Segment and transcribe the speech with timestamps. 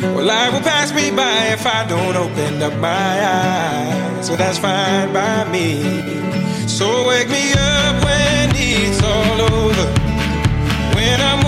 [0.00, 4.26] Well, life will pass me by if I don't open up my eyes.
[4.26, 5.82] So that's fine by me.
[6.68, 9.86] So wake me up when it's all over.
[10.94, 11.44] When I'm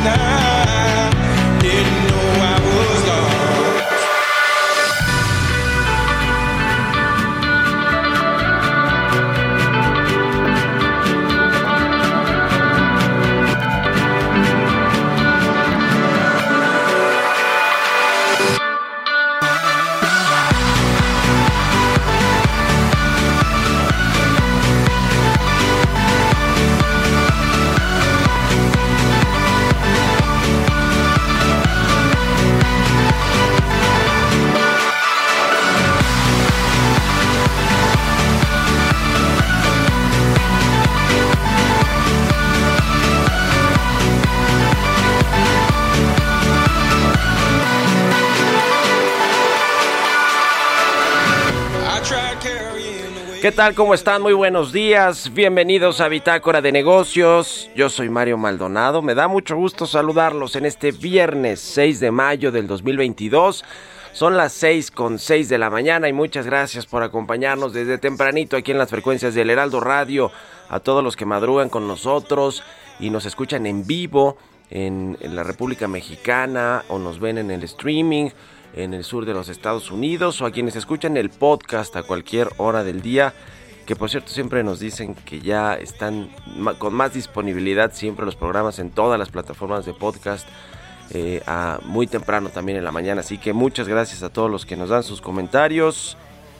[0.00, 0.33] myself
[53.44, 53.74] ¿Qué tal?
[53.74, 54.22] ¿Cómo están?
[54.22, 55.30] Muy buenos días.
[55.34, 57.68] Bienvenidos a Bitácora de Negocios.
[57.76, 59.02] Yo soy Mario Maldonado.
[59.02, 63.62] Me da mucho gusto saludarlos en este viernes 6 de mayo del 2022.
[64.14, 68.56] Son las 6 con 6 de la mañana y muchas gracias por acompañarnos desde tempranito
[68.56, 70.32] aquí en las frecuencias del Heraldo Radio.
[70.70, 72.62] A todos los que madrugan con nosotros
[72.98, 74.38] y nos escuchan en vivo
[74.70, 78.30] en, en la República Mexicana o nos ven en el streaming
[78.76, 82.48] en el sur de los Estados Unidos o a quienes escuchan el podcast a cualquier
[82.56, 83.32] hora del día,
[83.86, 86.30] que por cierto siempre nos dicen que ya están
[86.78, 90.48] con más disponibilidad siempre los programas en todas las plataformas de podcast.
[91.10, 94.64] eh, a muy temprano también en la mañana, así que muchas gracias a todos los
[94.64, 96.16] que nos dan sus comentarios.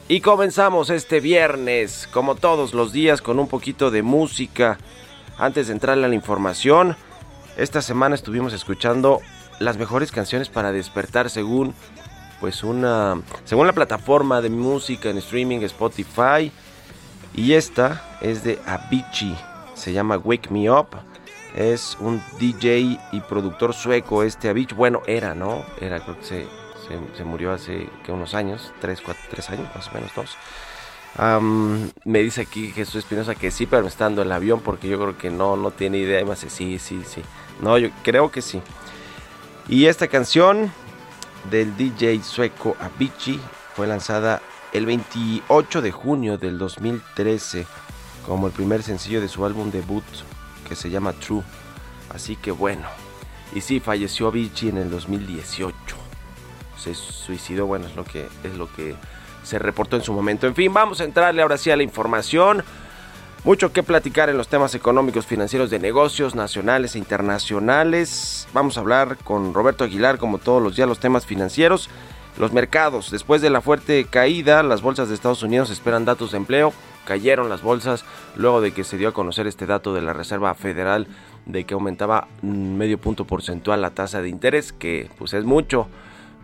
[0.06, 4.76] Y comenzamos este viernes, como todos los días, con un poquito de música.
[5.38, 6.94] Antes de entrarle a la información,
[7.56, 9.20] esta semana estuvimos escuchando
[9.60, 11.74] las mejores canciones para despertar según
[12.44, 16.52] pues una según la plataforma de música en streaming Spotify
[17.34, 19.34] y esta es de Avicii,
[19.72, 20.88] se llama Wake Me Up.
[21.56, 25.64] Es un DJ y productor sueco este Avicii, bueno, era, ¿no?
[25.80, 26.46] Era, creo que se,
[27.16, 30.36] se, murió hace unos años, tres, cuatro, tres años, más o menos, dos.
[32.04, 34.98] Me dice aquí Jesús Espinosa que sí, pero me está dando el avión porque yo
[34.98, 36.20] creo que no, no tiene idea.
[36.20, 37.22] Y me dice, sí, sí, sí.
[37.62, 38.60] No, yo creo que sí.
[39.66, 40.70] Y esta canción
[41.50, 43.40] del DJ sueco Avicii
[43.74, 44.40] fue lanzada
[44.72, 47.66] el 28 de junio del 2013
[48.26, 50.04] como el primer sencillo de su álbum debut
[50.68, 51.42] que se llama True.
[52.10, 52.88] Así que bueno.
[53.54, 55.74] Y sí, falleció Avicii en el 2018.
[56.78, 58.96] Se suicidó, bueno, es lo que es lo que
[59.42, 60.46] se reportó en su momento.
[60.46, 62.64] En fin, vamos a entrarle ahora sí a la información.
[63.44, 68.48] Mucho que platicar en los temas económicos, financieros de negocios nacionales e internacionales.
[68.54, 71.90] Vamos a hablar con Roberto Aguilar, como todos los días, los temas financieros.
[72.38, 76.38] Los mercados, después de la fuerte caída, las bolsas de Estados Unidos esperan datos de
[76.38, 76.72] empleo.
[77.04, 80.54] Cayeron las bolsas luego de que se dio a conocer este dato de la Reserva
[80.54, 81.06] Federal
[81.44, 85.86] de que aumentaba medio punto porcentual la tasa de interés, que pues es mucho.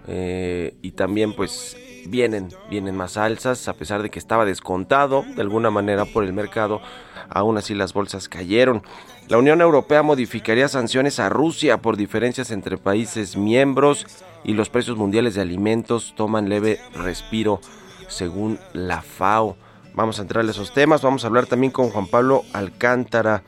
[0.07, 1.77] Eh, y también pues
[2.07, 6.33] vienen, vienen más alzas, a pesar de que estaba descontado de alguna manera por el
[6.33, 6.81] mercado,
[7.29, 8.83] aún así las bolsas cayeron.
[9.29, 14.07] La Unión Europea modificaría sanciones a Rusia por diferencias entre países miembros
[14.43, 17.61] y los precios mundiales de alimentos toman leve respiro
[18.09, 19.57] según la FAO.
[19.95, 23.43] Vamos a entrar a esos temas, vamos a hablar también con Juan Pablo Alcántara,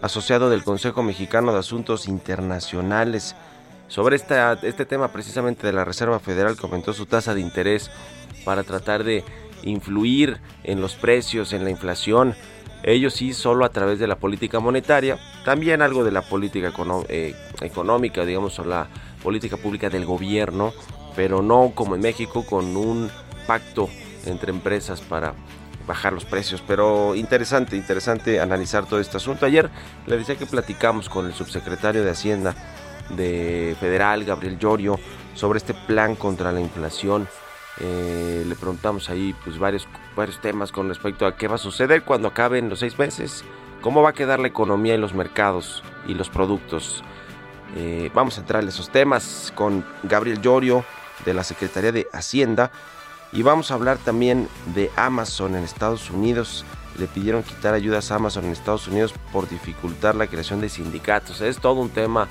[0.00, 3.34] asociado del Consejo Mexicano de Asuntos Internacionales.
[3.88, 7.90] Sobre esta, este tema precisamente de la Reserva Federal comentó su tasa de interés
[8.44, 9.24] para tratar de
[9.62, 12.34] influir en los precios, en la inflación.
[12.82, 16.72] Ellos sí solo a través de la política monetaria, también algo de la política
[17.08, 18.88] eh, económica, digamos, o la
[19.22, 20.72] política pública del gobierno,
[21.16, 23.10] pero no como en México con un
[23.46, 23.88] pacto
[24.26, 25.34] entre empresas para
[25.86, 26.62] bajar los precios.
[26.66, 29.46] Pero interesante, interesante analizar todo este asunto.
[29.46, 29.70] Ayer
[30.06, 32.54] le decía que platicamos con el subsecretario de Hacienda
[33.10, 34.98] de Federal, Gabriel Llorio,
[35.34, 37.28] sobre este plan contra la inflación.
[37.80, 42.04] Eh, le preguntamos ahí pues varios, varios temas con respecto a qué va a suceder
[42.04, 43.44] cuando acaben los seis meses,
[43.80, 47.02] cómo va a quedar la economía y los mercados y los productos.
[47.76, 50.84] Eh, vamos a entrar en esos temas con Gabriel Llorio
[51.24, 52.70] de la Secretaría de Hacienda
[53.32, 56.64] y vamos a hablar también de Amazon en Estados Unidos.
[56.98, 61.40] Le pidieron quitar ayudas a Amazon en Estados Unidos por dificultar la creación de sindicatos.
[61.40, 62.28] Es todo un tema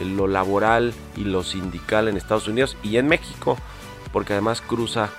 [0.00, 3.56] lo laboral y lo sindical en Estados Unidos y en México,
[4.12, 5.10] porque además cruza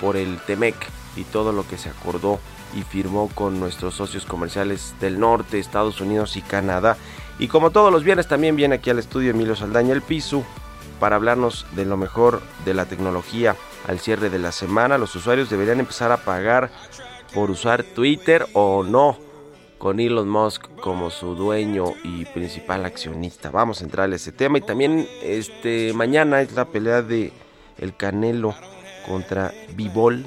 [0.00, 0.74] por el TEMEC
[1.16, 2.40] y todo lo que se acordó
[2.74, 6.96] y firmó con nuestros socios comerciales del norte, Estados Unidos y Canadá.
[7.38, 10.44] Y como todos los viernes también viene aquí al estudio Emilio Saldaña el Piso
[10.98, 13.56] para hablarnos de lo mejor de la tecnología
[13.88, 14.98] al cierre de la semana.
[14.98, 16.70] Los usuarios deberían empezar a pagar
[17.34, 19.16] por usar Twitter o no
[19.80, 23.50] con Elon Musk como su dueño y principal accionista.
[23.50, 27.32] Vamos a entrar a ese tema y también este mañana es la pelea de
[27.78, 28.54] el Canelo
[29.08, 30.26] contra Bivol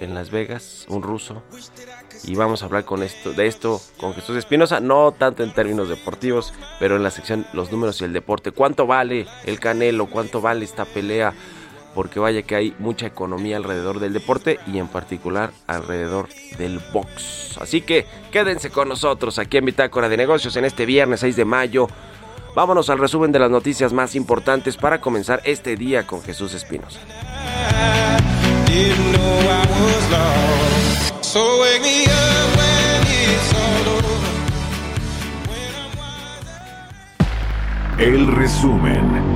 [0.00, 1.42] en Las Vegas, un ruso.
[2.24, 5.90] Y vamos a hablar con esto, de esto con Jesús Espinosa, no tanto en términos
[5.90, 8.50] deportivos, pero en la sección los números y el deporte.
[8.50, 10.06] ¿Cuánto vale el Canelo?
[10.06, 11.34] ¿Cuánto vale esta pelea?
[11.96, 16.28] Porque vaya que hay mucha economía alrededor del deporte y en particular alrededor
[16.58, 17.56] del box.
[17.58, 21.44] Así que quédense con nosotros aquí en Bitácora de Negocios en este viernes 6 de
[21.46, 21.88] mayo.
[22.54, 27.00] Vámonos al resumen de las noticias más importantes para comenzar este día con Jesús Espinos.
[37.98, 39.35] El resumen.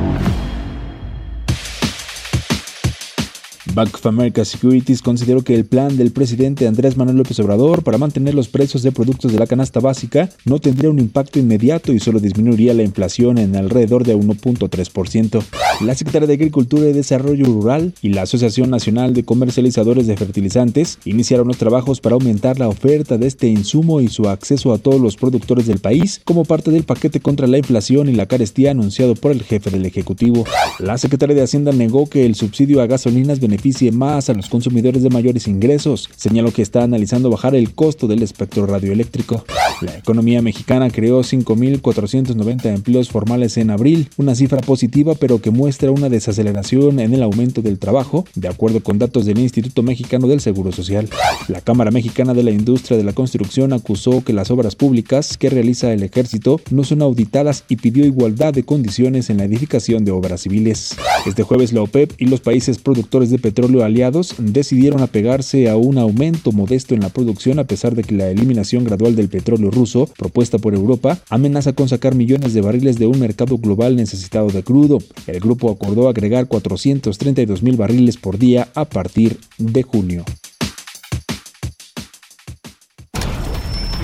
[3.75, 7.99] Bank of America Securities consideró que el plan del presidente Andrés Manuel López Obrador para
[7.99, 12.01] mantener los precios de productos de la canasta básica no tendría un impacto inmediato y
[12.01, 15.43] solo disminuiría la inflación en alrededor de 1.3%.
[15.83, 20.99] La Secretaría de Agricultura y Desarrollo Rural y la Asociación Nacional de Comercializadores de Fertilizantes
[21.05, 25.01] iniciaron los trabajos para aumentar la oferta de este insumo y su acceso a todos
[25.01, 29.15] los productores del país como parte del paquete contra la inflación y la carestía anunciado
[29.15, 30.45] por el jefe del Ejecutivo.
[30.79, 35.03] La Secretaría de Hacienda negó que el subsidio a gasolinas beneficie más a los consumidores
[35.03, 36.09] de mayores ingresos.
[36.15, 39.45] Señaló que está analizando bajar el costo del espectro radioeléctrico.
[39.81, 45.91] La economía mexicana creó 5.490 empleos formales en abril, una cifra positiva pero que muestra
[45.91, 50.41] una desaceleración en el aumento del trabajo, de acuerdo con datos del Instituto Mexicano del
[50.41, 51.09] Seguro Social.
[51.49, 55.51] La Cámara Mexicana de la Industria de la Construcción acusó que las obras públicas que
[55.51, 60.13] realiza el ejército no son auditadas y pidió igualdad de condiciones en la edificación de
[60.13, 60.95] obras civiles.
[61.27, 65.99] Este jueves la OPEP y los países productores de petróleo aliados decidieron apegarse a un
[65.99, 70.09] aumento modesto en la producción a pesar de que la eliminación gradual del petróleo ruso,
[70.19, 74.63] propuesta por Europa, amenaza con sacar millones de barriles de un mercado global necesitado de
[74.63, 74.99] crudo.
[75.27, 80.25] El grupo acordó agregar 432 mil barriles por día a partir de junio.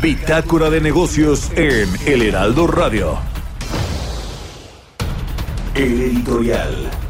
[0.02, 3.18] Bitácora de negocios en El Heraldo Radio.
[5.74, 7.05] El editorial.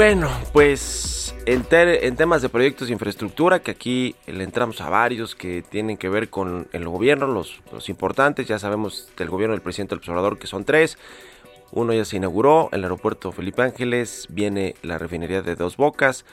[0.00, 1.62] Bueno, pues en,
[2.16, 6.30] temas de proyectos de infraestructura, que aquí le entramos a varios que tienen que ver
[6.30, 10.64] con el gobierno, los, importantes, ya sabemos del gobierno del presidente del observador que son
[10.64, 10.96] tres.
[11.70, 16.24] Uno ya se inauguró, el aeropuerto Felipe Ángeles, viene la refinería de Dos Bocas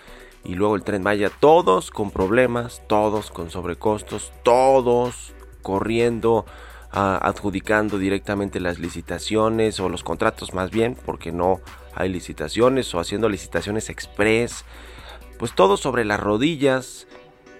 [0.45, 6.45] y luego el tren Maya, todos con problemas, todos con sobrecostos, todos corriendo,
[6.93, 11.59] ah, adjudicando directamente las licitaciones o los contratos más bien, porque no
[11.97, 14.63] hay licitaciones o haciendo licitaciones express.
[15.37, 17.07] pues todo sobre las rodillas.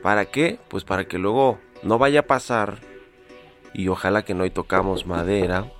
[0.01, 0.59] ¿Para qué?
[0.69, 2.79] Pues para que luego no vaya a pasar
[3.73, 5.71] y ojalá que no tocamos madera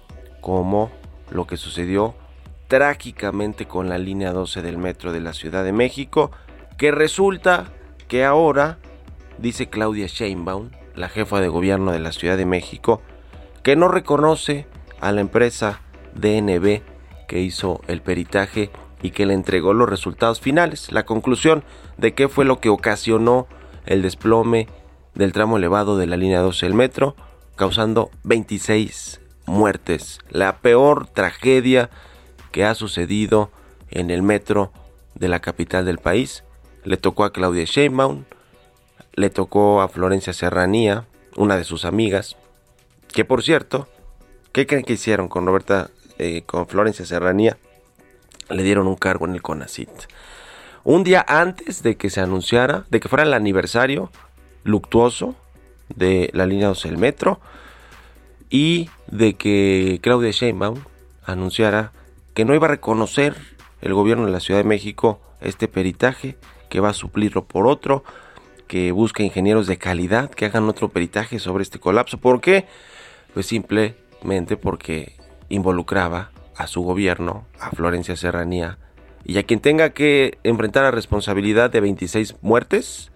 [0.41, 0.91] como
[1.31, 2.15] lo que sucedió
[2.67, 6.31] trágicamente con la línea 12 del metro de la Ciudad de México,
[6.77, 7.71] que resulta
[8.07, 8.77] que ahora,
[9.37, 13.01] dice Claudia Sheinbaum, la jefa de gobierno de la Ciudad de México,
[13.63, 14.67] que no reconoce
[14.99, 15.81] a la empresa
[16.15, 16.81] DNB
[17.27, 21.63] que hizo el peritaje y que le entregó los resultados finales, la conclusión
[21.97, 23.47] de qué fue lo que ocasionó
[23.85, 24.67] el desplome
[25.13, 27.15] del tramo elevado de la línea 12 del metro,
[27.55, 31.89] causando 26 muertes, la peor tragedia
[32.51, 33.51] que ha sucedido
[33.89, 34.71] en el metro
[35.15, 36.43] de la capital del país.
[36.83, 38.25] Le tocó a Claudia Sheinbaum,
[39.13, 41.05] le tocó a Florencia Serranía,
[41.35, 42.35] una de sus amigas,
[43.13, 43.87] que por cierto,
[44.51, 47.57] ¿qué creen que hicieron con Roberta, eh, con Florencia Serranía?
[48.49, 49.89] Le dieron un cargo en el CONACIT.
[50.83, 54.09] Un día antes de que se anunciara, de que fuera el aniversario
[54.63, 55.35] luctuoso
[55.93, 57.39] de la línea 12 del metro
[58.49, 60.79] y de que Claudia Sheinbaum
[61.25, 61.91] anunciara
[62.33, 63.35] que no iba a reconocer
[63.81, 66.37] el gobierno de la Ciudad de México este peritaje,
[66.69, 68.03] que va a suplirlo por otro,
[68.67, 72.17] que busca ingenieros de calidad que hagan otro peritaje sobre este colapso.
[72.17, 72.65] ¿Por qué?
[73.33, 75.15] Pues simplemente porque
[75.49, 78.77] involucraba a su gobierno, a Florencia Serranía,
[79.23, 83.11] y a quien tenga que enfrentar la responsabilidad de 26 muertes,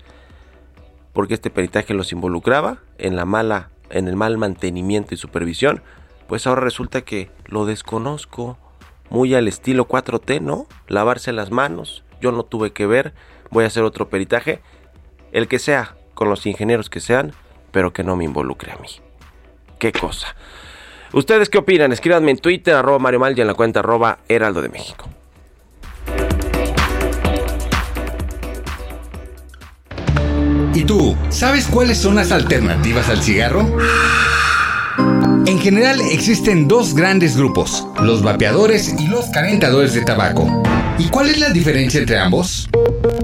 [1.14, 5.82] porque este peritaje los involucraba en la mala, en el mal mantenimiento y supervisión,
[6.28, 8.58] pues ahora resulta que lo desconozco,
[9.10, 10.68] muy al estilo 4T, ¿no?
[10.88, 13.14] Lavarse las manos, yo no tuve que ver,
[13.50, 14.62] voy a hacer otro peritaje,
[15.34, 17.34] el que sea, con los ingenieros que sean,
[17.72, 18.88] pero que no me involucre a mí.
[19.80, 20.36] Qué cosa.
[21.14, 21.92] ¿Ustedes qué opinan?
[21.92, 25.10] Escríbanme en Twitter, arroba Mario Mal y en la cuenta arroba Heraldo de México.
[30.74, 33.78] ¿Y tú, sabes cuáles son las alternativas al cigarro?
[35.46, 40.64] En general existen dos grandes grupos, los vapeadores y los calentadores de tabaco.
[40.98, 42.70] ¿Y cuál es la diferencia entre ambos?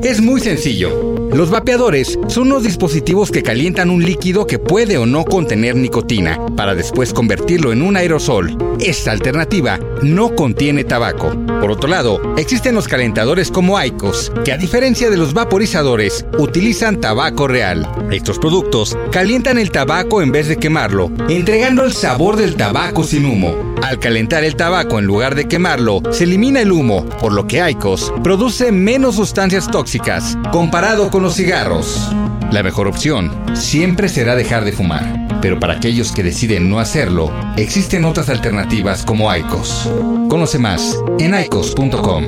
[0.04, 1.18] Es muy sencillo.
[1.34, 6.40] Los vapeadores son unos dispositivos que calientan un líquido que puede o no contener nicotina
[6.56, 8.58] para después convertirlo en un aerosol.
[8.80, 11.32] Esta alternativa no contiene tabaco.
[11.60, 17.02] Por otro lado, existen los calentadores como Aicos, que a diferencia de los vaporizadores, utilizan
[17.02, 17.90] tabaco real.
[18.12, 23.26] Estos productos calientan el tabaco en vez de quemarlo, entregando el sabor del tabaco sin
[23.26, 23.67] humo.
[23.84, 27.62] Al calentar el tabaco en lugar de quemarlo, se elimina el humo, por lo que
[27.62, 32.12] Aicos produce menos sustancias tóxicas comparado con los cigarros.
[32.52, 37.32] La mejor opción siempre será dejar de fumar, pero para aquellos que deciden no hacerlo,
[37.58, 39.90] existen otras alternativas como Aicos.
[40.30, 42.26] Conoce más en aicos.com.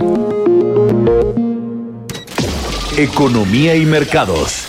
[2.98, 4.68] Economía y mercados.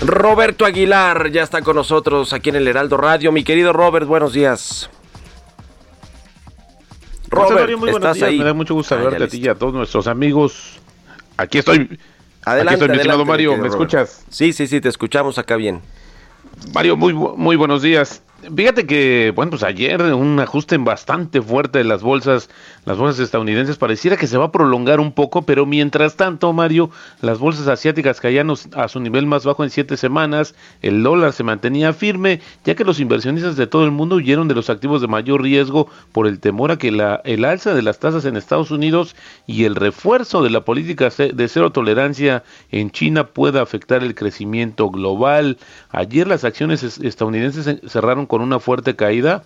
[0.00, 3.32] Roberto Aguilar ya está con nosotros aquí en el Heraldo Radio.
[3.32, 4.88] Mi querido Robert, buenos días.
[7.28, 8.38] Robert, muy ¿estás ahí?
[8.38, 10.80] Me da mucho gusto ah, verte a ti y a todos nuestros amigos.
[11.36, 11.98] Aquí estoy.
[12.44, 13.56] Adelante, Aquí estoy, Mario.
[13.58, 14.24] ¿Me escuchas?
[14.30, 15.82] Sí, sí, sí, te escuchamos acá bien.
[16.72, 18.22] Mario, muy, muy buenos días.
[18.42, 22.48] Fíjate que, bueno, pues ayer un ajuste bastante fuerte de las bolsas,
[22.86, 26.90] las bolsas estadounidenses, pareciera que se va a prolongar un poco, pero mientras tanto, Mario,
[27.20, 31.44] las bolsas asiáticas caían a su nivel más bajo en siete semanas, el dólar se
[31.44, 35.08] mantenía firme, ya que los inversionistas de todo el mundo huyeron de los activos de
[35.08, 38.70] mayor riesgo por el temor a que la, el alza de las tasas en Estados
[38.70, 39.16] Unidos
[39.46, 44.88] y el refuerzo de la política de cero tolerancia en China pueda afectar el crecimiento
[44.88, 45.58] global.
[45.90, 49.42] Ayer las acciones estadounidenses cerraron con una fuerte caída,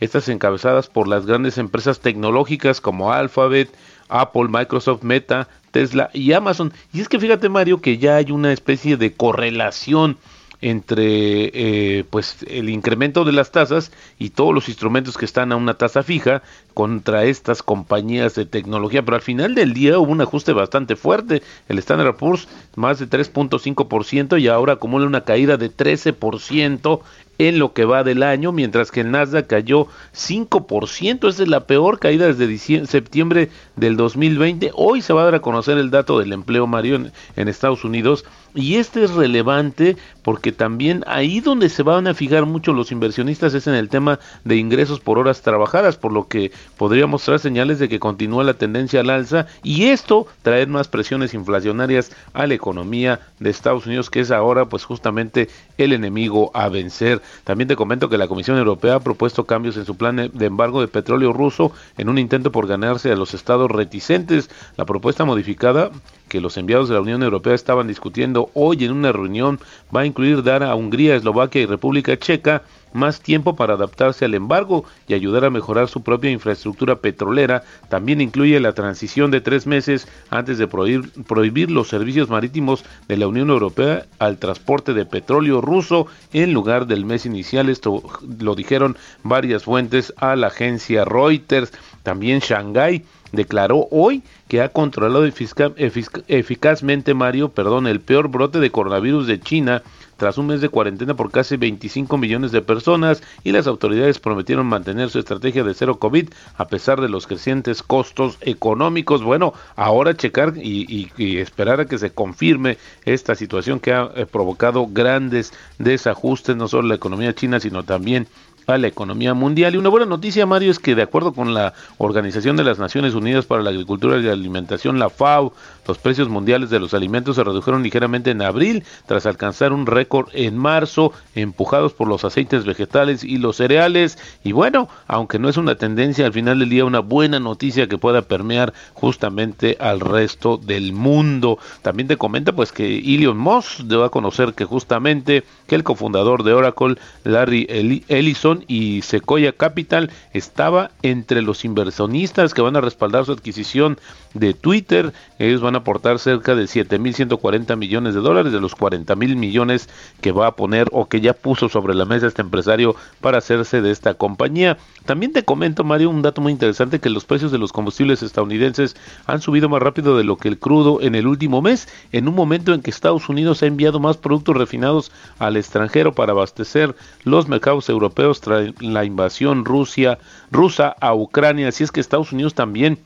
[0.00, 3.72] estas encabezadas por las grandes empresas tecnológicas como Alphabet,
[4.08, 6.72] Apple, Microsoft, Meta, Tesla y Amazon.
[6.92, 10.18] Y es que fíjate Mario que ya hay una especie de correlación
[10.64, 15.56] entre eh, pues el incremento de las tasas y todos los instrumentos que están a
[15.56, 20.22] una tasa fija contra estas compañías de tecnología, pero al final del día hubo un
[20.22, 25.70] ajuste bastante fuerte, el Standard Poor's más de 3.5% y ahora acumula una caída de
[25.70, 27.00] 13%
[27.38, 31.66] en lo que va del año, mientras que el Nasdaq cayó 5%, esa es la
[31.66, 34.72] peor caída desde septiembre del 2020.
[34.74, 37.00] Hoy se va a dar a conocer el dato del empleo, Mario,
[37.36, 42.46] en Estados Unidos y este es relevante porque también ahí donde se van a fijar
[42.46, 46.52] mucho los inversionistas es en el tema de ingresos por horas trabajadas, por lo que
[46.76, 51.34] podría mostrar señales de que continúa la tendencia al alza y esto traer más presiones
[51.34, 56.68] inflacionarias a la economía de Estados Unidos, que es ahora pues justamente el enemigo a
[56.68, 57.22] vencer.
[57.42, 60.80] También te comento que la Comisión Europea ha propuesto cambios en su plan de embargo
[60.80, 64.50] de petróleo ruso en un intento por ganarse a los estados reticentes.
[64.76, 65.90] La propuesta modificada
[66.28, 69.60] que los enviados de la Unión Europea estaban discutiendo hoy en una reunión
[69.94, 72.62] va a incluir dar a Hungría, Eslovaquia y República Checa
[72.94, 77.64] más tiempo para adaptarse al embargo y ayudar a mejorar su propia infraestructura petrolera.
[77.88, 83.16] También incluye la transición de tres meses antes de prohibir, prohibir los servicios marítimos de
[83.16, 87.68] la Unión Europea al transporte de petróleo ruso en lugar del mes inicial.
[87.68, 88.02] Esto
[88.40, 91.72] lo dijeron varias fuentes a la agencia Reuters.
[92.04, 99.26] También Shanghái declaró hoy que ha controlado eficazmente Mario, perdón, el peor brote de coronavirus
[99.26, 99.82] de China
[100.16, 104.66] tras un mes de cuarentena por casi 25 millones de personas y las autoridades prometieron
[104.66, 109.22] mantener su estrategia de cero COVID a pesar de los crecientes costos económicos.
[109.22, 114.86] Bueno, ahora checar y, esperar a que se confirme esta situación que ha eh, provocado
[114.86, 118.28] grandes desajustes no solo en la economía china sino también
[118.66, 119.74] a la economía mundial.
[119.74, 123.14] Y una buena noticia, Mario, es que de acuerdo con la Organización de las Naciones
[123.14, 125.52] Unidas para la Agricultura y la Alimentación, la FAO,
[125.86, 130.28] los precios mundiales de los alimentos se redujeron ligeramente en abril, tras alcanzar un récord
[130.32, 134.18] en marzo, empujados por los aceites vegetales y los cereales.
[134.42, 137.98] Y bueno, aunque no es una tendencia, al final del día una buena noticia que
[137.98, 141.58] pueda permear justamente al resto del mundo.
[141.82, 146.52] También te comenta pues que Elon Musk debe conocer que justamente que el cofundador de
[146.52, 147.66] Oracle, Larry
[148.08, 153.98] Ellison, y Sequoia Capital estaba entre los inversionistas que van a respaldar su adquisición
[154.34, 155.12] de Twitter.
[155.38, 159.88] Ellos van a aportar cerca de 7.140 millones de dólares de los 40 mil millones
[160.20, 163.80] que va a poner o que ya puso sobre la mesa este empresario para hacerse
[163.80, 164.76] de esta compañía.
[165.04, 168.96] También te comento, Mario, un dato muy interesante que los precios de los combustibles estadounidenses
[169.26, 172.34] han subido más rápido de lo que el crudo en el último mes, en un
[172.34, 176.94] momento en que Estados Unidos ha enviado más productos refinados al extranjero para abastecer
[177.24, 180.18] los mercados europeos la invasión Rusia,
[180.50, 181.68] rusa a Ucrania.
[181.68, 182.98] Así es que Estados Unidos también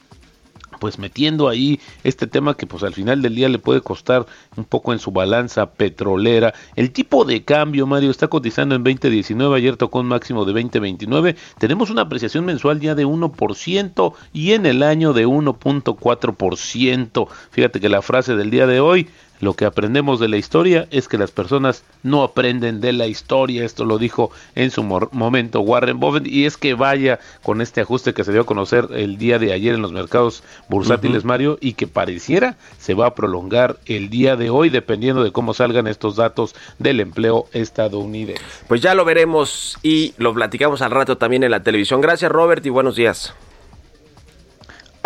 [0.78, 4.26] pues metiendo ahí este tema que pues al final del día le puede costar
[4.56, 6.54] un poco en su balanza petrolera.
[6.76, 11.36] El tipo de cambio, Mario, está cotizando en 2019, ayer tocó un máximo de 2029.
[11.58, 17.28] Tenemos una apreciación mensual ya de 1% y en el año de 1.4%.
[17.50, 19.08] Fíjate que la frase del día de hoy,
[19.40, 23.64] lo que aprendemos de la historia es que las personas no aprenden de la historia.
[23.64, 26.26] Esto lo dijo en su momento Warren Buffett.
[26.26, 29.52] Y es que vaya con este ajuste que se dio a conocer el día de
[29.52, 34.36] ayer en los mercados bursátiles, Mario, y que pareciera se va a prolongar el día
[34.36, 38.42] de hoy, dependiendo de cómo salgan estos datos del empleo estadounidense.
[38.66, 42.00] Pues ya lo veremos y lo platicamos al rato también en la televisión.
[42.00, 43.34] Gracias, Robert, y buenos días.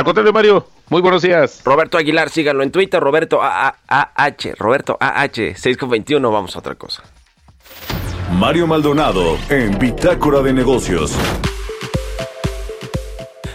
[0.03, 0.67] Al contrario, Mario.
[0.89, 1.63] Muy buenos días.
[1.65, 6.75] Roberto Aguilar, síganlo en Twitter, Roberto AAH, Roberto AH, 6 con 21, vamos a otra
[6.75, 7.05] cosa.
[8.33, 11.17] Mario Maldonado en Bitácora de Negocios.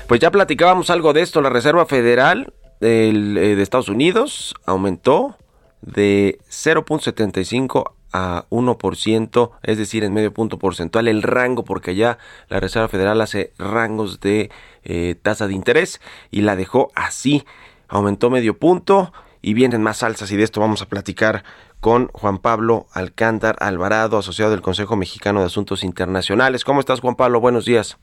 [0.07, 5.35] Pues ya platicábamos algo de esto, la Reserva Federal eh, de Estados Unidos aumentó
[5.81, 12.17] de 0.75 a 1%, es decir, en medio punto porcentual el rango, porque ya
[12.49, 14.49] la Reserva Federal hace rangos de
[14.83, 17.45] eh, tasa de interés y la dejó así,
[17.87, 21.43] aumentó medio punto y vienen más alzas y de esto vamos a platicar
[21.79, 26.65] con Juan Pablo Alcántar Alvarado, asociado del Consejo Mexicano de Asuntos Internacionales.
[26.65, 27.39] ¿Cómo estás, Juan Pablo?
[27.39, 27.97] Buenos días.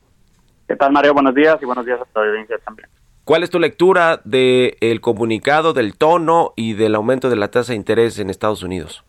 [0.67, 1.13] ¿Qué tal, Mario?
[1.13, 2.89] Buenos días y buenos días a toda la audiencia también.
[3.23, 7.77] ¿Cuál es tu lectura del comunicado, del tono y del aumento de la tasa de
[7.77, 9.03] interés en Estados Unidos?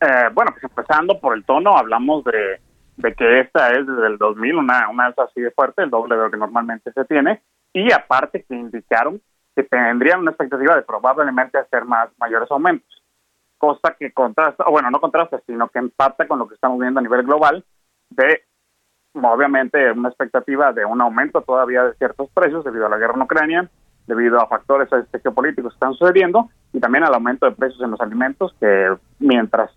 [0.00, 2.60] Eh, bueno, pues empezando por el tono, hablamos de,
[3.14, 6.22] que esta es desde el 2000 una, una alza así de fuerte, el doble de
[6.22, 9.20] lo que normalmente se tiene, y aparte que indicaron
[9.56, 13.02] que tendrían una expectativa de probablemente hacer más mayores aumentos,
[13.58, 17.02] cosa que contrasta, bueno, no contrasta, sino que empata con lo que estamos viendo a
[17.02, 17.64] nivel global
[18.10, 18.42] de
[19.14, 23.22] obviamente una expectativa de un aumento todavía de ciertos precios debido a la guerra en
[23.22, 23.70] Ucrania,
[24.06, 27.90] debido a factores este, geopolíticos que están sucediendo y también al aumento de precios en
[27.90, 29.70] los alimentos que mientras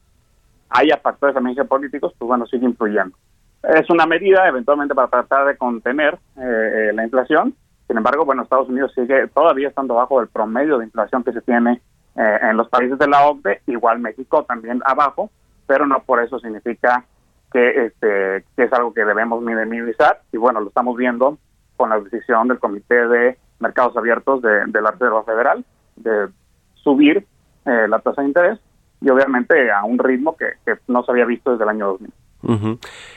[0.71, 3.15] haya factores también geopolíticos, pues bueno, sigue influyendo.
[3.63, 7.53] Es una medida eventualmente para tratar de contener eh, eh, la inflación.
[7.88, 11.41] Sin embargo, bueno, Estados Unidos sigue todavía estando bajo del promedio de inflación que se
[11.41, 11.81] tiene
[12.15, 15.29] eh, en los países de la OCDE, igual México también abajo,
[15.67, 17.05] pero no por eso significa
[17.51, 20.21] que, este, que es algo que debemos minimizar.
[20.31, 21.38] Y bueno, lo estamos viendo
[21.75, 25.63] con la decisión del Comité de Mercados Abiertos de, la Reserva Federal
[25.97, 26.29] de
[26.75, 27.27] subir
[27.65, 28.60] la tasa de interés
[29.01, 30.53] y obviamente a un ritmo que,
[30.87, 32.11] no se había visto desde el año 2000.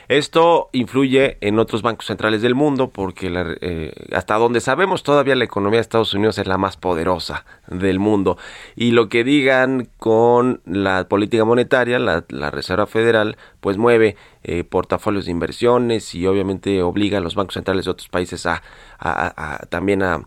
[0.07, 5.45] Esto influye en otros bancos centrales del mundo porque eh, hasta donde sabemos todavía la
[5.45, 8.37] economía de Estados Unidos es la más poderosa del mundo
[8.75, 14.63] y lo que digan con la política monetaria, la, la Reserva Federal, pues mueve eh,
[14.63, 18.61] portafolios de inversiones y obviamente obliga a los bancos centrales de otros países a,
[19.69, 20.21] también a,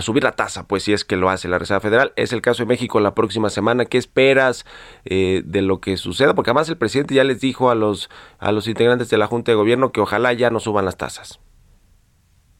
[0.00, 2.12] subir la tasa, pues si es que lo hace la Reserva Federal.
[2.16, 3.84] Es el caso de México la próxima semana.
[3.84, 4.66] ¿Qué esperas
[5.04, 6.34] eh, de lo que suceda?
[6.34, 9.52] Porque además el presidente ya les dijo a los, a los integrantes de la Junta
[9.52, 11.38] de Gobierno que ojalá ya no suban las tasas.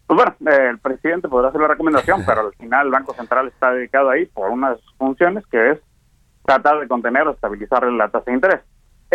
[0.06, 3.48] Pues bueno, eh, el presidente podrá hacer la recomendación, pero al final el Banco Central
[3.48, 5.80] está dedicado ahí por unas funciones que es
[6.44, 8.60] tratar de contener o estabilizar la tasa de interés.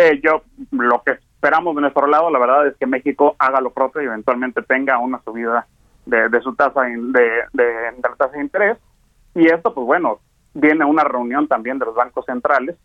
[0.00, 3.70] Eh, yo lo que esperamos de nuestro lado, la verdad es que México haga lo
[3.70, 5.66] propio y eventualmente tenga una subida
[6.06, 8.78] de, su tasa de, de, la tasa de interés.
[9.34, 10.20] Y esto, pues bueno,
[10.54, 12.76] viene una reunión también de los bancos centrales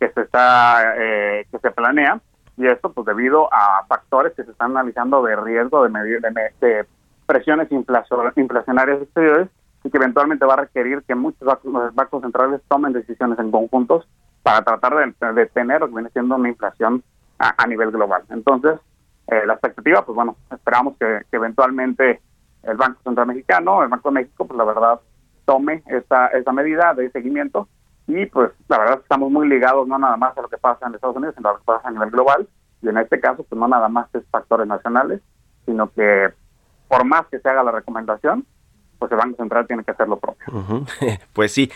[0.00, 2.20] que se está eh, que se planea
[2.56, 6.86] y esto pues debido a factores que se están analizando de riesgo de, de, de
[7.26, 9.48] presiones inflacionarias exteriores
[9.84, 11.48] y que eventualmente va a requerir que muchos
[11.94, 14.08] bancos centrales tomen decisiones en conjuntos
[14.42, 17.02] para tratar de detener lo que viene siendo una inflación
[17.38, 18.22] a, nivel global.
[18.30, 18.80] Entonces,
[19.28, 22.20] eh, la expectativa, pues bueno, esperamos que, eventualmente
[22.62, 25.00] el Banco Central Mexicano, el Banco de México, pues la verdad,
[25.44, 27.68] tome esta, esta medida de seguimiento
[28.08, 30.94] y pues la verdad estamos muy ligados no nada más a lo que pasa en
[30.94, 32.48] Estados Unidos, sino a lo que pasa a nivel global
[32.82, 35.20] y en este caso pues no nada más es factores nacionales,
[35.66, 36.32] sino que
[36.88, 38.46] por más que se haga la recomendación,
[38.98, 40.84] pues el Banco Central tiene que hacer lo propio.
[41.32, 41.70] pues sí,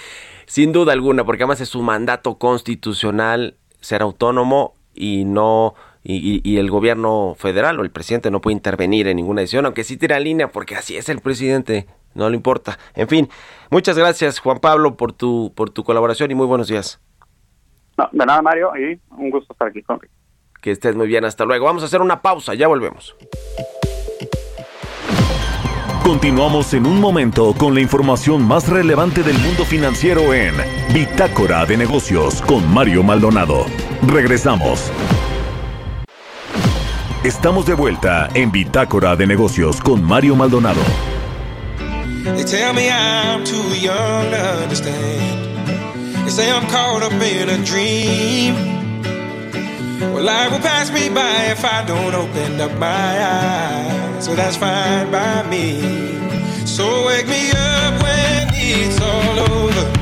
[0.47, 6.71] sin duda alguna, porque además es su mandato constitucional ser autónomo y no y, el
[6.71, 10.49] gobierno federal o el presidente no puede intervenir en ninguna decisión, aunque sí tira línea,
[10.49, 12.79] porque así es el presidente, no le importa.
[12.95, 13.29] En fin,
[13.71, 17.01] muchas gracias Juan Pablo por tu por tu colaboración y muy buenos días.
[18.11, 20.13] de nada Mario y un gusto estar aquí contigo.
[20.61, 21.67] Que estés muy bien, hasta luego.
[21.67, 23.17] Vamos a hacer una pausa, ya volvemos.
[26.05, 30.53] Continuamos en un momento con la información más relevante del mundo financiero en
[30.93, 33.67] Bitácora de Negocios con Mario Maldonado.
[34.09, 34.91] Regresamos.
[37.23, 40.81] Estamos de vuelta en Bitácora de Negocios con Mario Maldonado.
[42.35, 46.25] They tell me I'm too young to understand.
[46.25, 48.57] They say I'm caught up in a dream.
[50.13, 54.12] Well, life will pass me by if I don't open up my eyes.
[54.23, 55.81] So that's fine by me.
[56.65, 60.02] So wake me up when it's all over,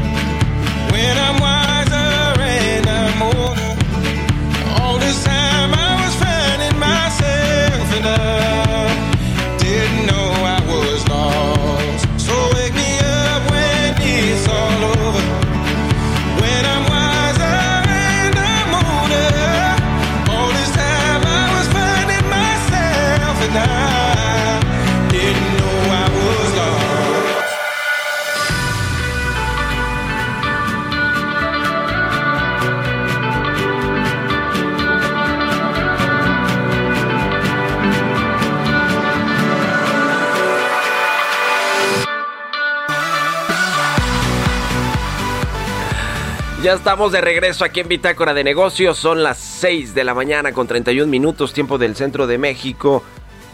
[46.71, 48.97] Ya estamos de regreso aquí en Bitácora de Negocios.
[48.97, 53.03] Son las 6 de la mañana con 31 minutos, tiempo del centro de México.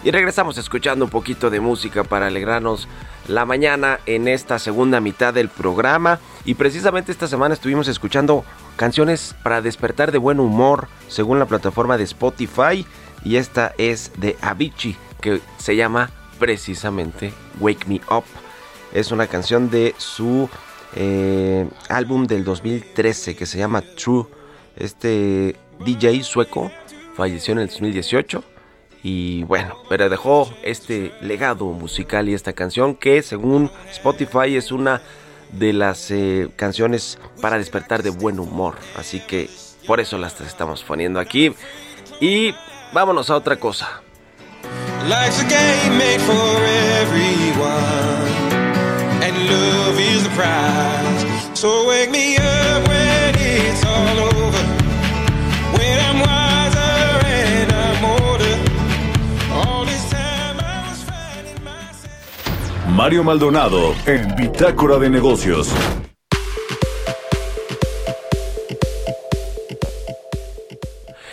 [0.04, 2.88] Y regresamos escuchando un poquito de música para alegrarnos
[3.26, 6.20] la mañana en esta segunda mitad del programa.
[6.44, 8.44] Y precisamente esta semana estuvimos escuchando
[8.76, 12.84] canciones para despertar de buen humor según la plataforma de Spotify.
[13.24, 18.24] Y esta es de Avicii, que se llama precisamente Wake Me Up.
[18.92, 20.50] Es una canción de su
[20.96, 24.26] eh, álbum del 2013 que se llama True.
[24.76, 26.70] Este DJ sueco
[27.14, 28.42] falleció en el 2018
[29.02, 35.00] y bueno, pero dejó este legado musical y esta canción que según Spotify es una
[35.52, 38.74] de las eh, canciones para despertar de buen humor.
[38.96, 39.48] Así que
[39.86, 41.54] por eso las estamos poniendo aquí.
[42.20, 42.54] Y
[42.92, 44.02] vámonos a otra cosa.
[45.08, 46.62] Life's a game made for
[47.02, 48.15] everyone.
[49.46, 51.24] Love is the prize.
[51.58, 54.62] So wake me up when it's all over.
[55.76, 58.56] When I'm wiser and I'm older.
[59.52, 62.86] All this time I was finding myself.
[62.88, 65.72] Mario Maldonado en Bitácora de Negocios.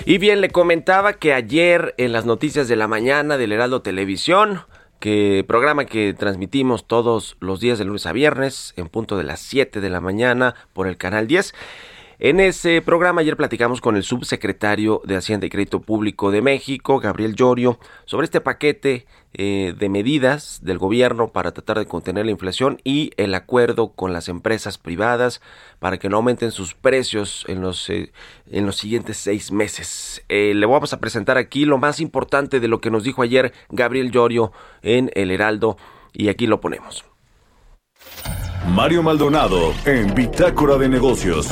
[0.06, 4.60] Y bien, le comentaba que ayer en las noticias de la mañana del Heraldo Televisión
[5.00, 9.40] que programa que transmitimos todos los días de lunes a viernes en punto de las
[9.42, 11.54] 7 de la mañana por el canal 10.
[12.20, 17.00] En ese programa ayer platicamos con el subsecretario de Hacienda y Crédito Público de México,
[17.00, 22.32] Gabriel Llorio, sobre este paquete eh, de medidas del gobierno para tratar de contener la
[22.32, 25.42] inflación y el acuerdo con las empresas privadas
[25.80, 28.12] para que no aumenten sus precios en los, eh,
[28.52, 30.24] en los siguientes seis meses.
[30.30, 33.54] Eh, le vamos a presentar aquí lo más importante de lo que nos dijo ayer
[33.70, 34.52] Gabriel Llorio
[34.84, 35.78] en El Heraldo
[36.14, 37.06] y aquí lo ponemos.
[38.70, 41.50] Mario Maldonado en Bitácora de Negocios.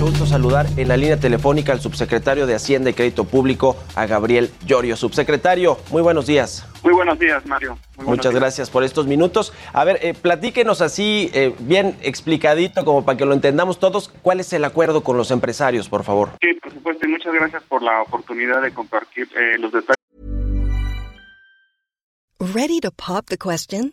[0.00, 4.06] Mucho gusto saludar en la línea telefónica al subsecretario de Hacienda y Crédito Público, a
[4.06, 4.96] Gabriel Llorio.
[4.96, 6.66] Subsecretario, muy buenos días.
[6.82, 7.76] Muy buenos días, Mario.
[7.98, 9.52] Muchas gracias por estos minutos.
[9.74, 14.40] A ver, eh, platíquenos así, eh, bien explicadito, como para que lo entendamos todos, ¿cuál
[14.40, 16.30] es el acuerdo con los empresarios, por favor?
[16.40, 19.96] Sí, por supuesto, y muchas gracias por la oportunidad de compartir eh, los detalles.
[22.38, 23.92] Ready to pop the question?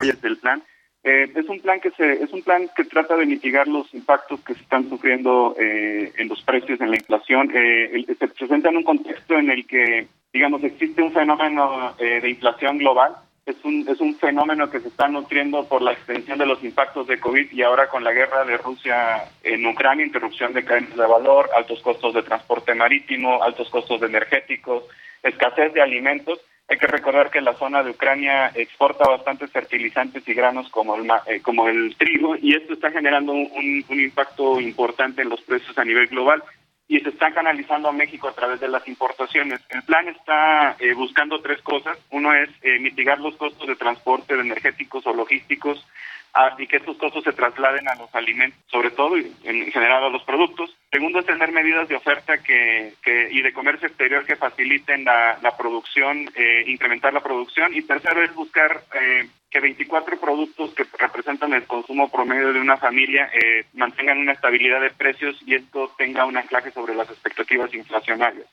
[0.00, 0.62] Del plan.
[1.02, 4.40] Eh, es un plan que se es un plan que trata de mitigar los impactos
[4.40, 7.50] que se están sufriendo eh, en los precios, en la inflación.
[7.54, 12.30] Eh, se presenta en un contexto en el que, digamos, existe un fenómeno eh, de
[12.30, 13.16] inflación global.
[13.46, 17.06] Es un es un fenómeno que se está nutriendo por la extensión de los impactos
[17.06, 21.06] de COVID y ahora con la guerra de Rusia en Ucrania, interrupción de cadenas de
[21.06, 24.84] valor, altos costos de transporte marítimo, altos costos energéticos,
[25.22, 26.40] escasez de alimentos.
[26.70, 31.10] Hay que recordar que la zona de Ucrania exporta bastantes fertilizantes y granos como el,
[31.26, 35.84] eh, como el trigo y esto está generando un, impacto importante en los precios a
[35.84, 36.44] nivel global
[36.86, 39.60] y se está canalizando a México a través de las importaciones.
[39.70, 41.98] El plan está eh, buscando tres cosas.
[42.10, 45.84] Uno es eh, mitigar los costos de transporte energéticos o logísticos
[46.34, 50.04] ah, y que estos costos se trasladen a los alimentos, sobre todo y en general
[50.04, 50.76] a los productos.
[50.90, 55.38] Segundo es tener medidas de oferta que, que- y de comercio exterior que faciliten la,
[55.42, 57.74] la producción, eh, incrementar la producción.
[57.74, 62.76] Y tercero es buscar eh, que 24 productos que representan el consumo promedio de una
[62.76, 67.72] familia eh, mantengan una estabilidad de precios y esto tenga un anclaje sobre las expectativas
[67.74, 68.46] inflacionarias.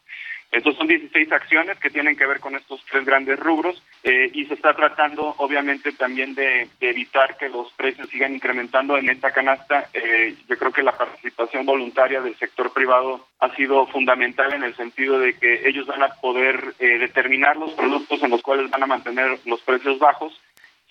[0.51, 4.45] Estos son 16 acciones que tienen que ver con estos tres grandes rubros eh, y
[4.45, 9.89] se está tratando obviamente también de, evitar que los precios sigan incrementando en esta canasta.
[9.93, 14.75] Eh, yo creo que la participación voluntaria del sector privado ha sido fundamental en el
[14.75, 18.83] sentido de que ellos van a poder eh, determinar los productos en los cuales van
[18.83, 20.39] a mantener los precios bajos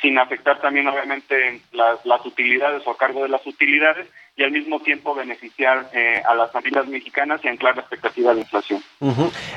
[0.01, 4.07] sin afectar también obviamente las, las utilidades o a cargo de las utilidades
[4.39, 8.41] y al mismo tiempo beneficiar eh, a las familias mexicanas y anclar la expectativa de
[8.41, 8.83] inflación.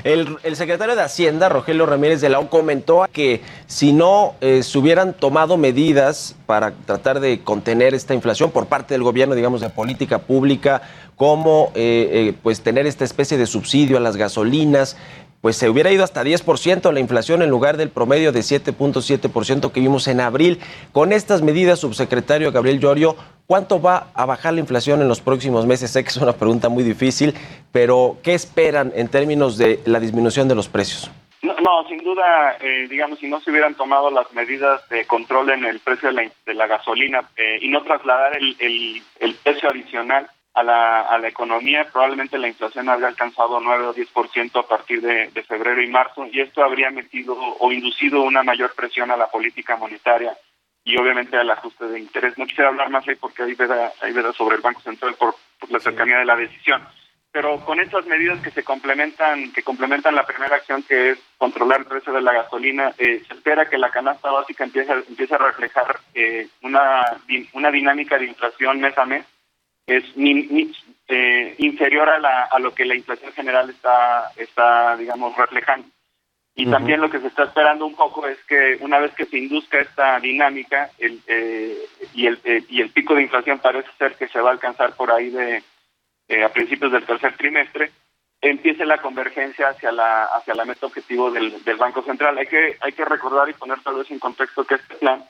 [0.06, 4.64] El, el secretario de Hacienda, Rogelio Ramírez de la O, comentó que si no eh,
[4.64, 9.60] se hubieran tomado medidas para tratar de contener esta inflación por parte del gobierno, digamos,
[9.60, 10.82] de política pública,
[11.18, 14.96] como eh, eh, pues tener esta especie de subsidio a las gasolinas,
[15.42, 19.80] pues se hubiera ido hasta 10% la inflación en lugar del promedio de 7.7% que
[19.80, 20.60] vimos en abril.
[20.92, 23.16] Con estas medidas, subsecretario Gabriel Llorio,
[23.48, 25.92] ¿cuánto va a bajar la inflación en los próximos meses?
[25.92, 27.34] Sé que es una pregunta muy difícil,
[27.72, 31.10] pero ¿qué esperan en términos de la disminución de los precios?
[31.42, 35.52] No, no, sin duda, eh, digamos, si no se hubieran tomado las medidas de control
[35.52, 39.02] en el precio de la, gasolina eh, y no trasladar el
[39.42, 44.60] precio adicional a la, a la economía, probablemente la inflación habría alcanzado 9 o 10%
[44.60, 48.74] a partir de, de febrero y marzo y esto habría metido o inducido una mayor
[48.74, 50.36] presión a la política monetaria
[50.84, 52.38] y obviamente al ajuste de interés.
[52.38, 55.36] No quisiera hablar más ahí porque hay verdad, hay verdad sobre el Banco Central por,
[55.60, 56.82] por la cercanía de la decisión.
[57.32, 61.82] Pero con estas medidas que se complementan, que complementan la primera acción que es controlar
[61.82, 65.38] el precio de la gasolina, eh, se espera que la canasta básica empiece, empiece a
[65.38, 67.04] reflejar eh, una,
[67.54, 69.26] una dinámica de inflación mes a mes
[69.98, 70.06] es
[71.08, 75.88] eh, inferior a, la, a lo que la inflación general está, está digamos, reflejando.
[76.56, 79.38] Y también lo que se está esperando un poco es que una vez que se
[79.38, 81.78] induzca esta dinámica el, eh,
[82.14, 84.94] y, el, eh, y el pico de inflación parece ser que se va a alcanzar
[84.94, 85.64] por ahí de
[86.28, 87.92] eh, a principios del tercer trimestre,
[88.42, 92.38] empiece la convergencia hacia la hacia la meta objetivo del, del Banco Central.
[92.38, 95.24] Hay que hay que recordar y poner tal vez en contexto que este plan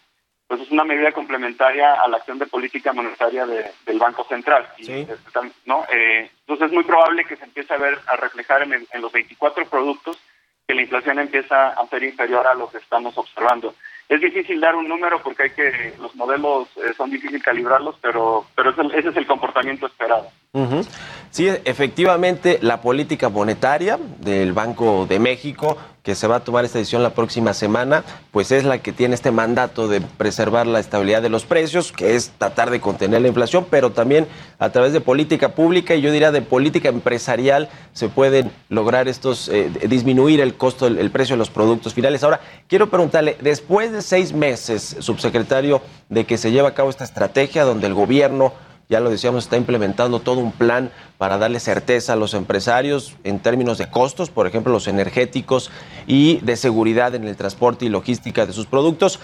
[0.49, 4.67] pues es una medida complementaria a la acción de política monetaria de- del Banco Central.
[4.79, 5.07] Y, Sí.
[5.07, 5.85] este, ¿no?
[5.93, 9.67] Eh, entonces es muy probable que se empiece a ver, a reflejar en, los 24
[9.67, 10.19] productos
[10.67, 13.75] que la inflación empieza a ser inferior a lo que estamos observando.
[14.09, 18.43] es difícil dar un número porque hay que los modelos eh, son difíciles calibrarlos, pero
[18.55, 20.31] pero ese es el comportamiento esperado.
[21.29, 26.79] Sí, efectivamente, la política monetaria del Banco de México, que se va a tomar esta
[26.79, 31.21] decisión la próxima semana, pues es la que tiene este mandato de preservar la estabilidad
[31.21, 35.01] de los precios, que es tratar de contener la inflación, pero también a través de
[35.01, 40.55] política pública y yo diría de política empresarial se pueden lograr estos, eh, disminuir el
[40.55, 42.23] costo, el, el precio de los productos finales.
[42.23, 47.03] Ahora, quiero preguntarle, después de seis meses, subsecretario, de que se lleva a cabo esta
[47.03, 48.51] estrategia donde el gobierno
[48.89, 53.39] ya lo decíamos, está implementando todo un plan para darle certeza a los empresarios en
[53.39, 55.69] términos de costos, por ejemplo, los energéticos
[56.07, 59.19] y de seguridad en el transporte y logística de sus productos.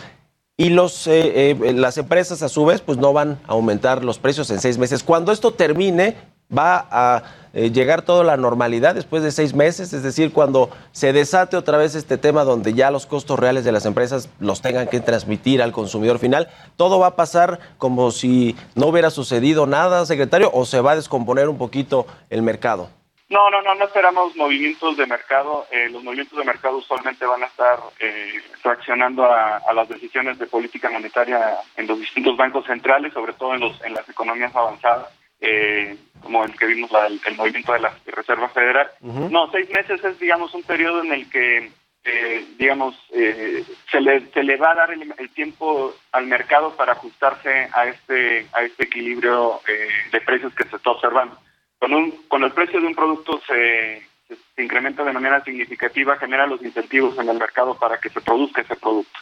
[0.56, 4.20] Y los, eh, eh, las empresas, a su vez, pues no van a aumentar los
[4.20, 5.04] precios en seis meses.
[5.04, 6.16] Cuando esto termine,
[6.56, 7.24] va a
[7.56, 11.78] eh, llegar toda la normalidad después de seis meses, es decir, cuando se desate otra
[11.78, 15.62] vez este tema donde ya los costos reales de las empresas los tengan que transmitir
[15.62, 20.66] al consumidor final, todo va a pasar como si no hubiera sucedido nada, secretario, o
[20.66, 22.90] se va a descomponer un poquito el mercado.
[23.30, 25.66] No, no, no, no esperamos movimientos de mercado.
[25.72, 30.46] Eh, los movimientos de mercado usualmente van a estar eh, a, a, las decisiones de
[30.46, 35.08] política monetaria en los distintos bancos centrales, sobre todo en, los, en las economías avanzadas
[35.42, 38.90] eh, como el que vimos la, el, movimiento de la Reserva Federal.
[39.02, 41.72] No, seis meses es, digamos, un periodo en el que,
[42.04, 46.76] eh, digamos, eh, se, le, se le va a dar el, el, tiempo al mercado
[46.76, 51.38] para ajustarse a este, a este equilibrio eh, de precios que se está observando.
[51.78, 56.48] Con, un, con el precio de un producto se, se incrementa de manera significativa, genera
[56.48, 59.20] los incentivos en el mercado para que se produzca ese producto.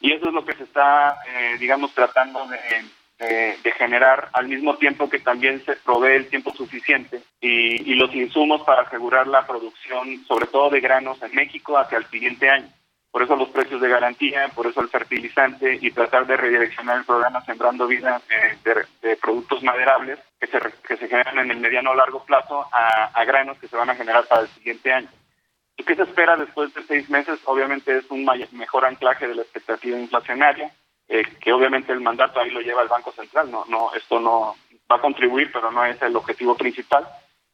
[0.00, 2.58] Y eso es lo que se está, eh, digamos, tratando de
[3.20, 7.94] de, de, generar al mismo tiempo que también se provee el tiempo suficiente y, y,
[7.94, 12.48] los insumos para asegurar la producción, sobre todo de granos en México hacia el siguiente
[12.48, 12.68] año.
[13.10, 17.04] Por eso los precios de garantía, por eso el fertilizante y tratar de redireccionar el
[17.04, 21.58] programa Sembrando Vida eh, de, de, productos maderables que se, que se generan en el
[21.58, 24.92] mediano o largo plazo a, a granos que se van a generar para el siguiente
[24.92, 25.08] año.
[25.76, 27.40] ¿Y qué se espera después de seis meses?
[27.46, 30.70] Obviamente es un mejor anclaje de la expectativa inflacionaria,
[31.12, 34.54] eh, que obviamente el mandato ahí lo lleva el Banco Central, no, no, esto no
[34.88, 37.04] va a contribuir, pero no es el objetivo principal.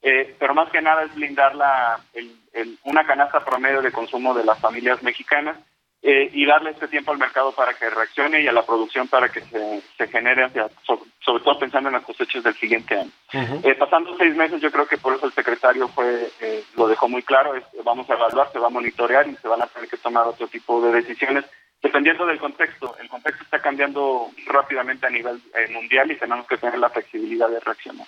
[0.02, 4.34] Eh, pero más que nada es blindar la, el, el, una canasta promedio de consumo
[4.34, 5.56] de las familias mexicanas
[6.02, 9.30] eh, y darle este tiempo al mercado para que reaccione y a la producción para
[9.30, 13.10] que se, se genere, hacia, sobre, sobre, todo pensando en las cosechas del siguiente año.
[13.32, 13.78] Uh -huh.
[13.78, 16.30] pasando seis meses, yo creo que por eso el secretario fue
[16.76, 19.62] lo dejó muy claro, es, vamos a evaluar, se va a monitorear y se van
[19.62, 21.46] a tener que tomar otro tipo de decisiones
[21.86, 22.96] dependiendo del contexto.
[23.00, 27.48] El contexto está cambiando rápidamente a nivel eh, mundial y tenemos que tener la flexibilidad
[27.48, 28.06] de reaccionar.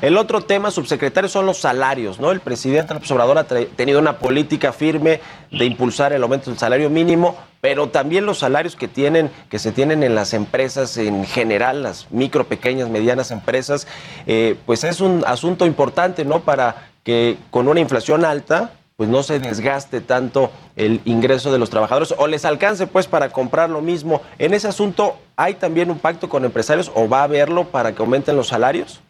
[0.00, 2.30] El otro tema, subsecretario, son los salarios, ¿no?
[2.30, 6.88] El presidente López Obrador ha tenido una política firme de impulsar el aumento del salario
[6.88, 11.82] mínimo, pero también los salarios que tienen, que se tienen en las empresas en general,
[11.82, 13.88] las micro, pequeñas, medianas empresas,
[14.28, 16.42] eh, pues es un asunto importante, ¿no?
[16.42, 21.70] Para que con una inflación alta, pues no se desgaste tanto el ingreso de los
[21.70, 24.20] trabajadores o les alcance pues para comprar lo mismo.
[24.38, 28.02] En ese asunto, ¿hay también un pacto con empresarios o va a haberlo para que
[28.02, 29.00] aumenten los salarios?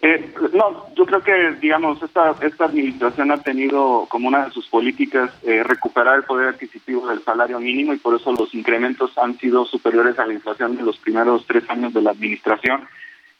[0.00, 4.68] Eh, no, yo creo que, digamos, esta, esta administración ha tenido como una de sus
[4.68, 9.36] políticas eh, recuperar el poder adquisitivo del salario mínimo y por eso los incrementos han
[9.36, 12.88] sido superiores a la inflación de los primeros tres años de la administración.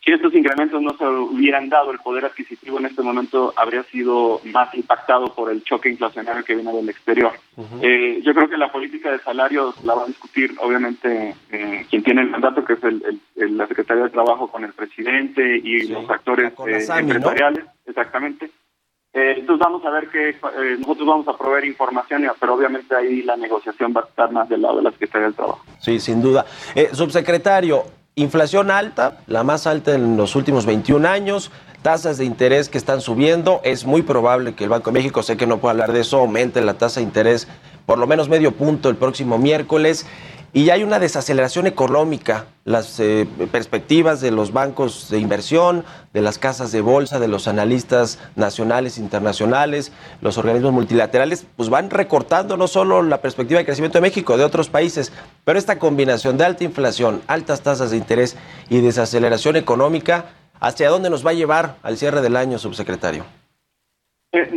[0.05, 4.41] Si estos incrementos no se hubieran dado, el poder adquisitivo en este momento habría sido
[4.53, 7.33] más impactado por el choque inflacionario que viene del exterior.
[7.57, 7.79] Uh -huh.
[7.83, 12.03] eh, yo creo que la política de salarios la va a discutir, obviamente, eh, quien
[12.03, 15.81] tiene el mandato, que es el, el, la Secretaría de Trabajo con el presidente y
[15.81, 17.71] sí, los actores eh, empresariales, ¿no?
[17.87, 18.51] exactamente.
[19.15, 23.23] Eh, entonces vamos a ver que eh, nosotros vamos a proveer información, pero obviamente ahí
[23.23, 25.65] la negociación va a estar más del lado de la Secretaría del Trabajo.
[25.79, 26.45] Sí, sin duda.
[26.75, 27.85] Eh, subsecretario,
[28.17, 31.51] Inflación alta, la más alta en los últimos 21 años,
[31.83, 33.61] tasas de interés que están subiendo.
[33.65, 36.21] Es muy probable que el Banco de México, sé que no puedo hablar de eso,
[36.21, 37.49] aumente la tasa de interés
[37.87, 40.07] por lo menos medio punto el próximo miércoles.
[40.57, 42.47] Y hay una desaceleración económica.
[42.65, 47.49] Las eh, perspectivas de los bancos de inversión, de las casas de bolsa, de los
[47.49, 53.99] analistas nacionales, internacionales, los organismos multilaterales, pues van recortando no solo la perspectiva de crecimiento
[53.99, 55.13] de México, de otros países,
[55.45, 58.39] pero esta combinación de alta inflación, altas tasas de interés
[58.71, 60.27] y desaceleración económica,
[60.61, 63.25] ¿hacia dónde nos va a llevar al cierre del año, subsecretario?
[64.31, 64.49] Eh,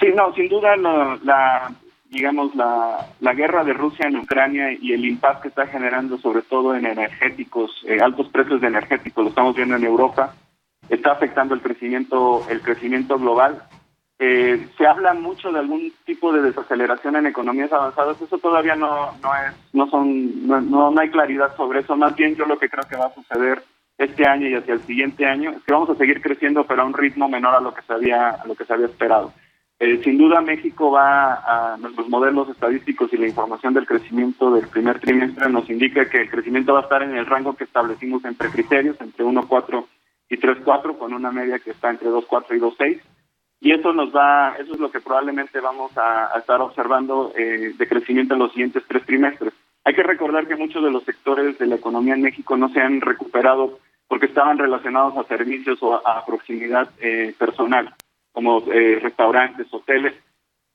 [0.00, 1.70] sí, no, sin duda la
[2.10, 6.42] digamos, la, la guerra de Rusia en Ucrania y el impacto que está generando, sobre
[6.42, 10.34] todo en energéticos, eh, altos precios de energéticos, lo estamos viendo en Europa,
[10.88, 13.62] está afectando el crecimiento, el crecimiento global.
[14.20, 19.12] Eh, se habla mucho de algún tipo de desaceleración en economías avanzadas, eso todavía no,
[19.22, 22.68] no es, no son, no, no hay claridad sobre eso, más bien yo lo que
[22.68, 23.62] creo que va a suceder
[23.96, 26.84] este año y hacia el siguiente año es que vamos a seguir creciendo pero a
[26.84, 29.32] un ritmo menor a lo que se había, a lo que se había esperado.
[29.80, 34.66] Eh, sin duda México va a nuestros modelos estadísticos y la información del crecimiento del
[34.66, 38.24] primer trimestre nos indica que el crecimiento va a estar en el rango que establecimos
[38.24, 39.86] entre criterios, entre 1.4
[40.30, 43.00] y 3.4, con una media que está entre 2.4 y 2.6.
[43.60, 47.88] Y eso nos va, eso es lo que probablemente vamos a, estar observando eh, de
[47.88, 49.52] crecimiento en los siguientes tres trimestres.
[49.84, 52.80] Hay que recordar que muchos de los sectores de la economía en México no se
[52.80, 57.94] han recuperado porque estaban relacionados a servicios o a, proximidad eh, personal
[58.32, 60.14] como eh, restaurantes, hoteles.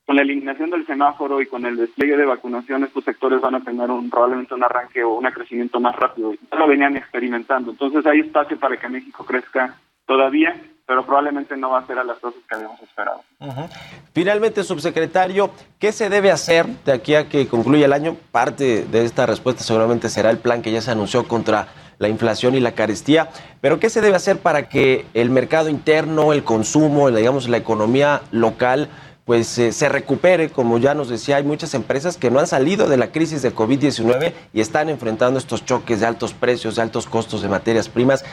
[0.06, 3.64] Con la eliminación del semáforo y con el despliegue de vacunación, estos sectores van a
[3.64, 6.34] tener un, probablemente un arranque o un crecimiento más rápido.
[6.34, 7.70] Ya lo venían experimentando.
[7.70, 12.04] Entonces hay espacio para que México crezca todavía, pero probablemente no va a ser a
[12.04, 13.22] las tasas que habíamos esperado.
[14.12, 18.16] Finalmente, subsecretario, ¿qué se debe hacer de aquí a que concluya el año?
[18.30, 21.68] Parte de esta respuesta seguramente será el plan que ya se anunció contra
[21.98, 23.30] la inflación y la carestía.
[23.60, 28.22] Pero ¿qué se debe hacer para que el mercado interno, el consumo, digamos la economía
[28.30, 28.88] local,
[29.24, 30.50] pues eh, se recupere?
[30.50, 33.54] Como ya nos decía, hay muchas empresas que no han salido de la crisis de
[33.54, 38.24] COVID-19 y están enfrentando estos choques de altos precios, de altos costos de materias primas.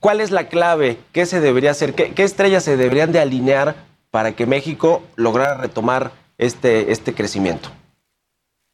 [0.00, 0.98] ¿Cuál es la clave?
[1.12, 1.94] ¿Qué se debería hacer?
[1.94, 3.74] ¿Qué, qué estrellas se deberían de alinear
[4.10, 7.70] para que México lograra retomar este, este crecimiento?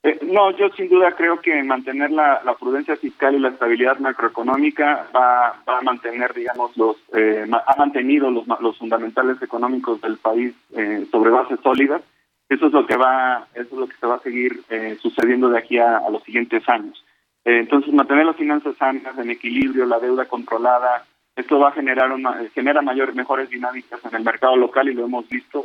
[0.04, 5.06] Eh, no, yo sin duda creo que mantener la, prudencia fiscal y la estabilidad macroeconómica
[5.14, 11.06] va, a mantener, digamos, los eh, ha mantenido los, los fundamentales económicos del país eh,
[11.10, 12.02] sobre bases sólidas.
[12.48, 14.62] Eso es lo que va, eso es lo que se va a seguir
[15.00, 17.02] sucediendo de aquí a, los siguientes años.
[17.44, 22.34] entonces, mantener las finanzas sanas, en equilibrio, la deuda controlada, esto va a generar una,
[22.54, 25.64] genera mayor, mejores dinámicas en el mercado local y lo hemos visto.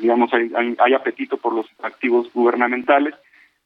[0.00, 3.14] digamos, hay apetito por los activos gubernamentales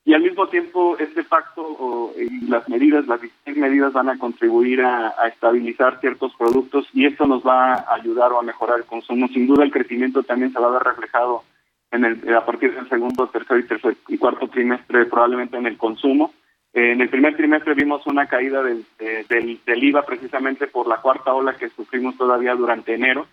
[0.05, 4.82] y al mismo tiempo este pacto y las medidas, las distintas medidas van a contribuir
[4.82, 9.28] a, estabilizar ciertos productos y esto nos va a ayudar o a mejorar el consumo.
[9.28, 11.44] Sin duda el crecimiento también se va a ver reflejado
[11.90, 15.76] en el, a partir del segundo, tercer y, tercer y cuarto trimestre probablemente en el
[15.76, 16.32] consumo.
[16.72, 20.98] Eh, en el primer trimestre vimos una caída del, del, del IVA precisamente por la
[20.98, 23.26] cuarta ola que sufrimos todavía durante enero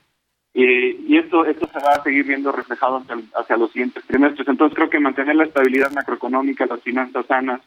[0.64, 3.04] y esto, esto se va a seguir viendo reflejado
[3.36, 4.48] hacia, los siguientes trimestres.
[4.48, 7.62] Entonces creo que mantener la estabilidad macroeconómica, las finanzas sanas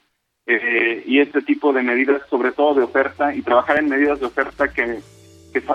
[0.46, 4.26] eh, y este tipo de medidas, sobre todo de oferta, y trabajar en medidas de
[4.26, 4.98] oferta que,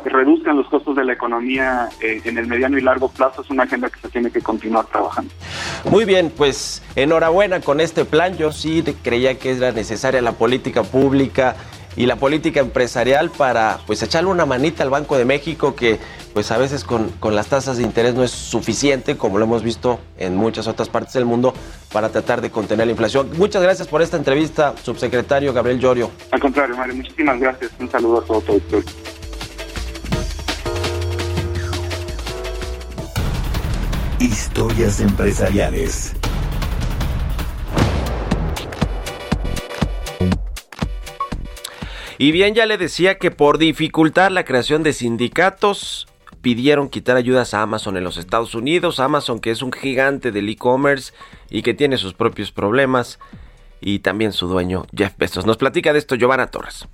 [0.05, 3.63] reduzcan los costos de la economía eh, en el mediano y largo plazo es una
[3.63, 5.33] agenda que se tiene que continuar trabajando.
[5.89, 8.37] Muy bien, pues enhorabuena con este plan.
[8.37, 11.57] Yo sí creía que era necesaria la política pública
[11.95, 15.99] y la política empresarial para pues echarle una manita al Banco de México que
[16.33, 19.99] pues a veces con, las tasas de interés no es suficiente, como lo hemos visto
[20.17, 21.53] en muchas otras partes del mundo,
[21.93, 23.29] para tratar de contener la inflación.
[23.37, 26.11] Muchas gracias por esta entrevista, subsecretario Gabriel Llorio.
[26.31, 27.71] Al contrario, Mario, muchísimas gracias.
[27.79, 28.83] Un saludo a todo, todo.
[34.19, 36.13] Historias empresariales.
[42.17, 46.07] Y bien, ya le decía que por dificultar la creación de sindicatos,
[46.41, 48.99] pidieron quitar ayudas a Amazon en los Estados Unidos.
[48.99, 51.13] Amazon que es un gigante del e-commerce
[51.49, 53.19] y que tiene sus propios problemas.
[53.81, 55.45] Y también su dueño, Jeff Bezos.
[55.45, 56.87] Nos platica de esto Giovanna Torres.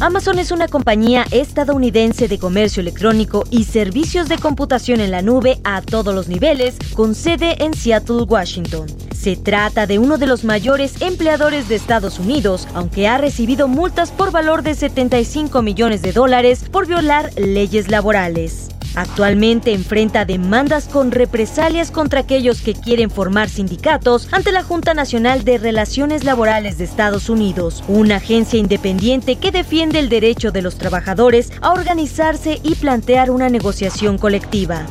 [0.00, 5.60] Amazon es una compañía estadounidense de comercio electrónico y servicios de computación en la nube
[5.64, 8.86] a todos los niveles, con sede en Seattle, Washington.
[9.14, 14.10] Se trata de uno de los mayores empleadores de Estados Unidos, aunque ha recibido multas
[14.10, 18.73] por valor de 75 millones de dólares por violar leyes laborales.
[18.94, 25.44] Actualmente enfrenta demandas con represalias contra aquellos que quieren formar sindicatos ante la Junta Nacional
[25.44, 30.76] de Relaciones Laborales de Estados Unidos, una agencia independiente que defiende el derecho de los
[30.76, 34.86] trabajadores a organizarse y plantear una negociación colectiva.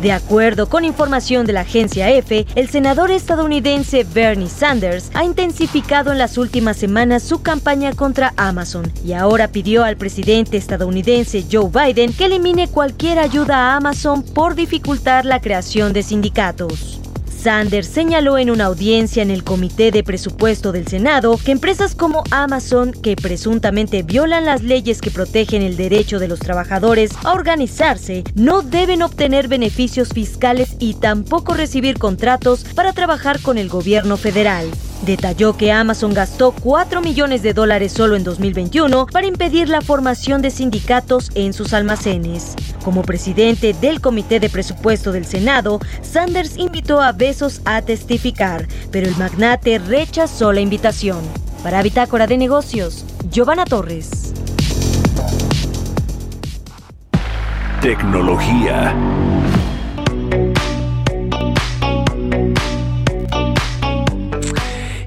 [0.00, 6.12] De acuerdo con información de la agencia EFE, el senador estadounidense Bernie Sanders ha intensificado
[6.12, 11.70] en las últimas semanas su campaña contra Amazon y ahora pidió al presidente estadounidense Joe
[11.70, 17.00] Biden que elimine cualquier ayuda a Amazon por dificultar la creación de sindicatos.
[17.46, 22.24] Sanders señaló en una audiencia en el Comité de Presupuesto del Senado que empresas como
[22.32, 28.24] Amazon, que presuntamente violan las leyes que protegen el derecho de los trabajadores a organizarse,
[28.34, 34.68] no deben obtener beneficios fiscales y tampoco recibir contratos para trabajar con el gobierno federal.
[35.02, 40.42] Detalló que Amazon gastó 4 millones de dólares solo en 2021 para impedir la formación
[40.42, 42.54] de sindicatos en sus almacenes.
[42.84, 49.06] Como presidente del Comité de Presupuesto del Senado, Sanders invitó a Besos a testificar, pero
[49.06, 51.18] el magnate rechazó la invitación.
[51.62, 54.32] Para Bitácora de Negocios, Giovanna Torres.
[57.80, 58.94] Tecnología.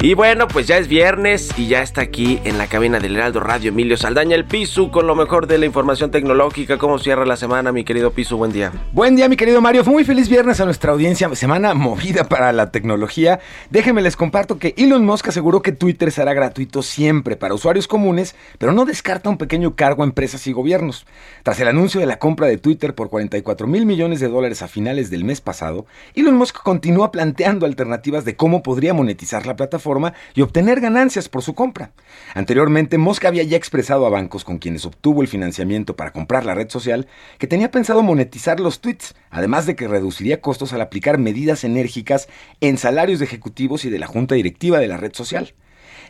[0.02, 3.42] Y bueno, pues ya es viernes y ya está aquí en la cabina del Heraldo
[3.42, 6.78] Radio Emilio Saldaña, el Pisu, con lo mejor de la información tecnológica.
[6.78, 8.38] ¿Cómo cierra la semana, mi querido Pisu?
[8.38, 8.72] Buen día.
[8.94, 9.84] Buen día, mi querido Mario.
[9.84, 11.30] Muy feliz viernes a nuestra audiencia.
[11.36, 13.42] Semana movida para la tecnología.
[13.72, 18.36] Déjenme les comparto que Elon Musk aseguró que Twitter será gratuito siempre para usuarios comunes,
[18.58, 21.08] pero no descarta un pequeño cargo a empresas y gobiernos.
[21.44, 24.70] Tras el anuncio de la compra de Twitter por 44 mil millones de dólares a
[24.70, 25.86] finales del mes pasado,
[26.16, 29.89] Elon Musk continúa planteando alternativas de cómo podría monetizar la plataforma
[30.36, 31.92] y obtener ganancias por su compra.
[32.34, 36.56] Anteriormente, Musk había ya expresado a bancos con quienes obtuvo el financiamiento para comprar la
[36.56, 41.18] red social que tenía pensado monetizar los tweets, además de que reduciría costos al aplicar
[41.18, 42.28] medidas enérgicas
[42.62, 45.54] en salarios de ejecutivos y de la junta directiva de la red social.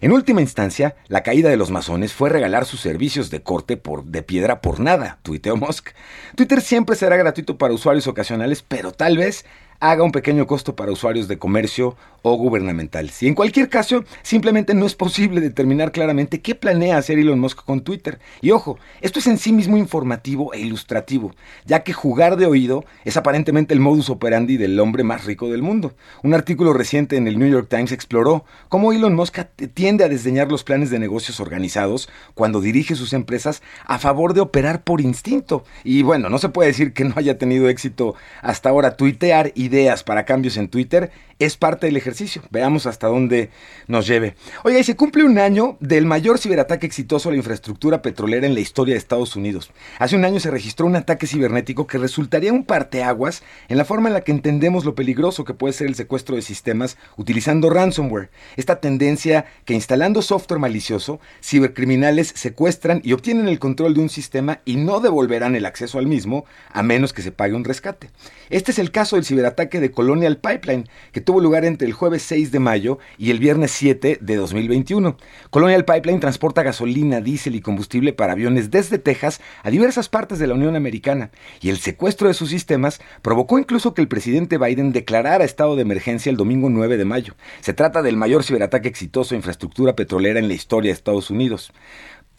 [0.01, 4.05] En última instancia, la caída de los masones fue regalar sus servicios de corte por,
[4.05, 5.89] de piedra por nada, tuiteó Musk.
[6.35, 9.45] Twitter siempre será gratuito para usuarios ocasionales, pero tal vez
[9.79, 13.23] haga un pequeño costo para usuarios de comercio o gubernamentales.
[13.23, 17.63] Y en cualquier caso, simplemente no es posible determinar claramente qué planea hacer Elon Musk
[17.63, 18.19] con Twitter.
[18.41, 21.33] Y ojo, esto es en sí mismo informativo e ilustrativo,
[21.65, 25.61] ya que jugar de oído es aparentemente el modus operandi del hombre más rico del
[25.61, 25.93] mundo.
[26.23, 29.39] Un artículo reciente en el New York Times exploró cómo Elon Musk
[29.73, 34.41] tiende a desdeñar los planes de negocios organizados cuando dirige sus empresas a favor de
[34.41, 35.63] operar por instinto.
[35.85, 39.68] Y bueno, no se puede decir que no haya tenido éxito hasta ahora tuitear y
[39.69, 42.41] ideas para cambios en Twitter es parte del ejercicio.
[42.51, 43.49] Veamos hasta dónde
[43.87, 44.35] nos lleve.
[44.63, 48.53] Oiga, y se cumple un año del mayor ciberataque exitoso a la infraestructura petrolera en
[48.53, 49.71] la historia de Estados Unidos.
[49.99, 54.09] Hace un año se registró un ataque cibernético que resultaría un parteaguas en la forma
[54.09, 58.31] en la que entendemos lo peligroso que puede ser el secuestro de sistemas utilizando ransomware.
[58.57, 64.59] Esta tendencia que instalando software malicioso, cibercriminales secuestran y obtienen el control de un sistema
[64.65, 68.09] y no devolverán el acceso al mismo a menos que se pague un rescate.
[68.49, 72.23] Este es el caso del ciberataque de Colonial Pipeline, que tuvo lugar entre el jueves
[72.23, 75.17] 6 de mayo y el viernes 7 de 2021.
[75.49, 80.47] Colonial Pipeline transporta gasolina, diésel y combustible para aviones desde Texas a diversas partes de
[80.47, 81.31] la Unión Americana,
[81.61, 85.81] y el secuestro de sus sistemas provocó incluso que el presidente Biden declarara estado de
[85.81, 87.35] emergencia el domingo 9 de mayo.
[87.59, 91.73] Se trata del mayor ciberataque exitoso a infraestructura petrolera en la historia de Estados Unidos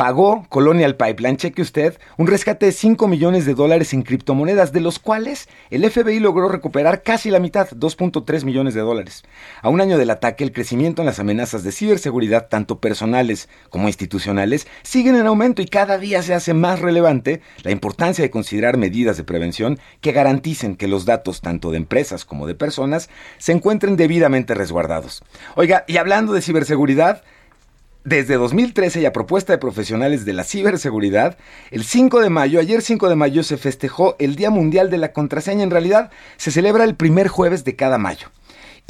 [0.01, 4.81] pagó Colonial Pipeline, cheque usted, un rescate de 5 millones de dólares en criptomonedas, de
[4.81, 9.25] los cuales el FBI logró recuperar casi la mitad, 2.3 millones de dólares.
[9.61, 13.89] A un año del ataque, el crecimiento en las amenazas de ciberseguridad, tanto personales como
[13.89, 18.79] institucionales, siguen en aumento y cada día se hace más relevante la importancia de considerar
[18.79, 23.53] medidas de prevención que garanticen que los datos, tanto de empresas como de personas, se
[23.53, 25.23] encuentren debidamente resguardados.
[25.57, 27.23] Oiga, y hablando de ciberseguridad,
[28.05, 31.37] desde 2013 y a propuesta de profesionales de la ciberseguridad,
[31.71, 35.13] el 5 de mayo, ayer 5 de mayo, se festejó el Día Mundial de la
[35.13, 35.63] Contraseña.
[35.63, 38.29] En realidad, se celebra el primer jueves de cada mayo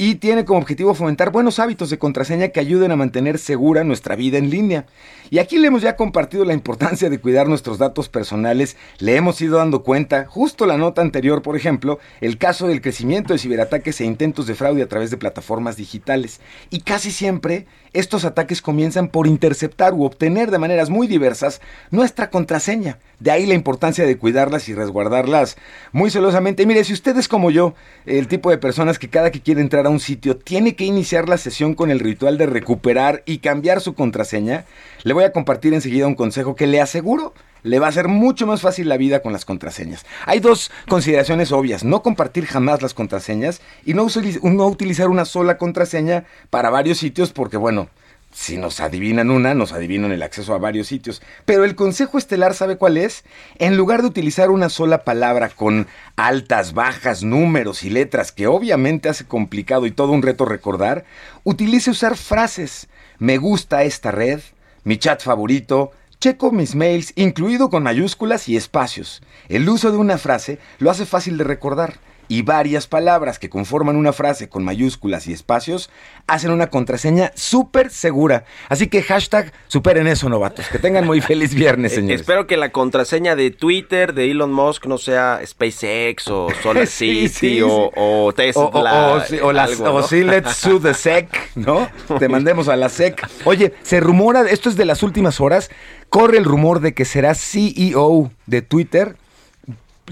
[0.03, 4.15] y tiene como objetivo fomentar buenos hábitos de contraseña que ayuden a mantener segura nuestra
[4.15, 4.87] vida en línea.
[5.29, 9.39] Y aquí le hemos ya compartido la importancia de cuidar nuestros datos personales, le hemos
[9.41, 14.01] ido dando cuenta, justo la nota anterior, por ejemplo, el caso del crecimiento de ciberataques
[14.01, 16.41] e intentos de fraude a través de plataformas digitales.
[16.71, 22.29] Y casi siempre estos ataques comienzan por interceptar u obtener de maneras muy diversas nuestra
[22.29, 22.99] contraseña.
[23.19, 25.57] De ahí la importancia de cuidarlas y resguardarlas
[25.91, 26.65] muy celosamente.
[26.65, 27.75] mire, si usted es como yo,
[28.05, 31.27] el tipo de personas que cada que quiere entrar a un sitio tiene que iniciar
[31.27, 34.65] la sesión con el ritual de recuperar y cambiar su contraseña,
[35.03, 37.33] le voy a compartir enseguida un consejo que le aseguro
[37.63, 40.05] le va a ser mucho más fácil la vida con las contraseñas.
[40.25, 44.07] Hay dos consideraciones obvias, no compartir jamás las contraseñas y no,
[44.43, 47.89] no utilizar una sola contraseña para varios sitios porque bueno,
[48.33, 51.21] si nos adivinan una, nos adivinan el acceso a varios sitios.
[51.45, 53.23] Pero el consejo estelar, ¿sabe cuál es?
[53.59, 59.09] En lugar de utilizar una sola palabra con altas, bajas, números y letras, que obviamente
[59.09, 61.05] hace complicado y todo un reto recordar,
[61.43, 62.87] utilice usar frases.
[63.19, 64.39] Me gusta esta red,
[64.83, 65.91] mi chat favorito,
[66.21, 69.21] checo mis mails, incluido con mayúsculas y espacios.
[69.49, 71.95] El uso de una frase lo hace fácil de recordar
[72.27, 75.89] y varias palabras que conforman una frase con mayúsculas y espacios
[76.27, 78.45] hacen una contraseña súper segura.
[78.69, 80.65] Así que hashtag superen eso, novatos.
[80.69, 82.21] Que tengan muy feliz viernes, Eh, señores.
[82.21, 87.27] Espero que la contraseña de Twitter de Elon Musk no sea SpaceX o Solar Sí,
[87.27, 87.91] City sí, o, sí.
[87.97, 88.61] o Tesla.
[88.63, 90.07] O, o- o o las- algo, o ¿no?
[90.07, 91.89] sí, let's sue the SEC, ¿no?
[92.17, 93.27] Te mandemos a la SEC.
[93.43, 95.69] Oye, se rumora, esto es de las últimas horas,
[96.11, 99.15] corre el rumor de que será CEO de Twitter.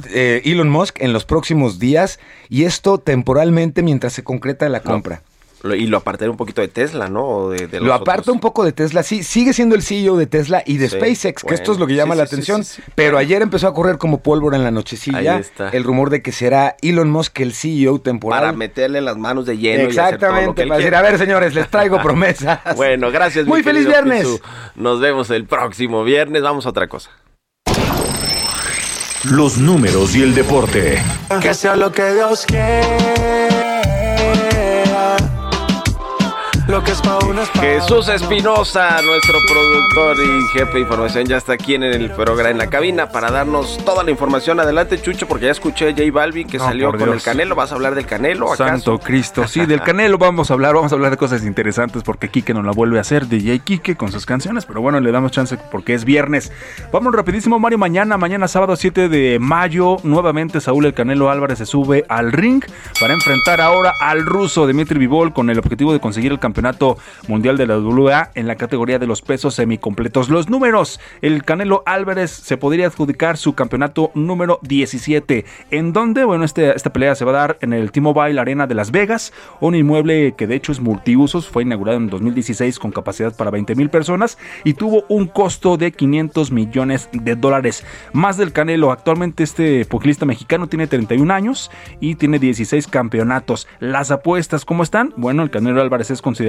[0.10, 5.24] eh, Elon Musk en los próximos días y esto temporalmente mientras se concreta la compra.
[5.62, 7.26] Lo- y lo apartaré un poquito de Tesla, ¿no?
[7.28, 8.34] O de, de Lo aparta otros.
[8.36, 11.44] un poco de Tesla, sí, sigue siendo el CEO de Tesla y de Sí, SpaceX,
[11.44, 12.64] que esto es lo que llama sí, la sí, atención.
[12.64, 12.92] sí, sí.
[12.96, 15.70] Pero ayer empezó a correr como pólvora en la nochecilla Ahí está.
[15.70, 18.40] el rumor de que será Elon Musk el CEO temporal.
[18.40, 20.96] Para meterle las manos de lleno y hacer todo lo Exactamente, que él para decir,
[20.96, 22.60] a ver señores, les traigo promesas.
[22.78, 23.46] Bueno, gracias.
[23.46, 24.28] mi Muy feliz viernes.
[24.76, 26.42] Nos vemos el próximo viernes.
[26.42, 27.10] Vamos a otra cosa.
[29.26, 31.02] Los números y el deporte.
[31.42, 33.69] Que sea lo que Dios quiera.
[36.70, 41.26] Lo que es pa' uno es pa' Jesús Espinosa, nuestro productor y jefe de información,
[41.26, 44.60] ya está aquí en el programa, en la cabina para darnos toda la información.
[44.60, 47.24] Adelante, Chucho, porque ya escuché a J Balvin que No, salió con el.
[47.24, 47.56] Canelo.
[47.56, 48.68] ¿Vas a hablar del Canelo acaso?
[48.68, 52.30] Santo Cristo, sí, del Canelo vamos a hablar, vamos a hablar de cosas interesantes porque
[52.30, 55.32] Quique nos la vuelve a hacer, DJ Quique con sus canciones, pero bueno, le damos
[55.32, 56.52] chance porque es viernes.
[56.92, 61.66] Vamos rapidísimo, Mario, mañana, mañana sábado 7 de mayo, nuevamente Saúl El Canelo Álvarez se
[61.66, 62.64] sube al ring
[63.02, 66.59] para enfrentar ahora al ruso Dimitri Vivol con el objetivo de conseguir el campeonato
[67.28, 70.30] mundial de la WA en la categoría de los pesos semicompletos.
[70.30, 75.46] Los números, el Canelo Álvarez se podría adjudicar su campeonato número 17.
[75.72, 76.24] ¿En dónde?
[76.24, 79.34] Bueno, este, esta pelea se va a dar en el T-Mobile Arena de Las Vegas,
[79.60, 83.76] un inmueble que de hecho es multiusos, fue inaugurado en 2016 con capacidad para 20
[83.76, 87.86] mil personas y tuvo un costo de 500 millones de dólares.
[88.14, 93.68] Más del Canelo, actualmente este pugilista mexicano tiene 31 años y tiene 16 campeonatos.
[93.80, 95.14] Las apuestas, ¿cómo están?
[95.16, 96.49] Bueno, el Canelo Álvarez es considerado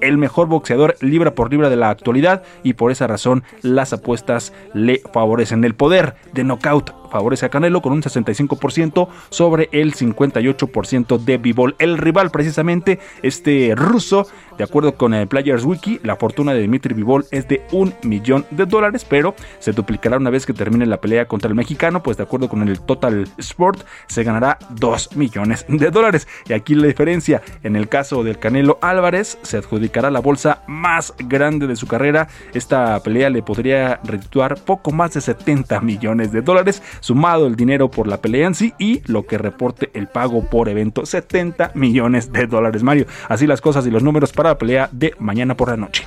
[0.00, 4.52] el mejor boxeador libra por libra de la actualidad y por esa razón las apuestas
[4.74, 5.64] le favorecen.
[5.64, 11.74] El poder de knockout favorece a Canelo con un 65% sobre el 58% de Bivol.
[11.78, 14.26] El rival precisamente, este ruso,
[14.58, 18.44] de acuerdo con el Players Wiki, la fortuna de Dimitri Bivol es de un millón
[18.50, 22.18] de dólares, pero se duplicará una vez que termine la pelea contra el mexicano, pues
[22.18, 26.28] de acuerdo con el Total Sport se ganará 2 millones de dólares.
[26.46, 31.14] Y aquí la diferencia, en el caso del Canelo Álvarez, se adjudicará la bolsa más
[31.18, 32.28] grande de su carrera.
[32.52, 37.88] Esta pelea le podría redituar poco más de 70 millones de dólares, sumado el dinero
[37.90, 42.32] por la pelea en sí y lo que reporte el pago por evento, 70 millones
[42.32, 43.06] de dólares, Mario.
[43.28, 46.06] Así las cosas y los números para la pelea de mañana por la noche.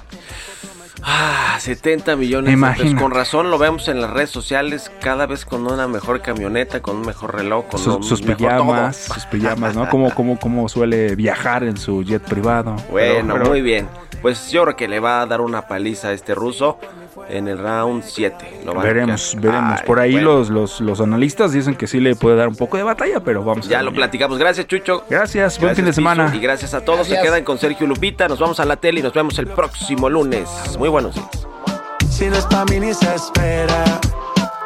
[1.02, 2.52] Ah, 70 millones.
[2.54, 2.84] Imagina.
[2.90, 6.82] Entonces, con razón lo vemos en las redes sociales cada vez con una mejor camioneta,
[6.82, 9.14] con un mejor reloj, con Sus, un sus mejor pijamas, todo.
[9.16, 9.88] sus pijamas, ¿no?
[9.90, 12.76] Como, como, como suele viajar en su jet privado.
[12.92, 13.88] Bueno, Pero- pero- muy bien.
[14.22, 16.78] Pues yo creo que le va a dar una paliza a este ruso
[17.28, 18.62] en el round 7.
[18.66, 19.80] Lo van a Veremos, veremos.
[19.80, 22.56] Ay, Por ahí bueno, los, los, los analistas dicen que sí le puede dar un
[22.56, 24.38] poco de batalla, pero vamos a Ya lo platicamos.
[24.38, 25.04] Gracias, Chucho.
[25.10, 26.32] Gracias, buen fin de Piso, semana.
[26.36, 27.08] Y gracias a todos.
[27.08, 28.28] Se quedan con Sergio Lupita.
[28.28, 30.50] Nos vamos a la tele y nos vemos el próximo lunes.
[30.78, 31.48] Muy buenos días.
[32.10, 33.84] Si no es pa' mí ni se espera.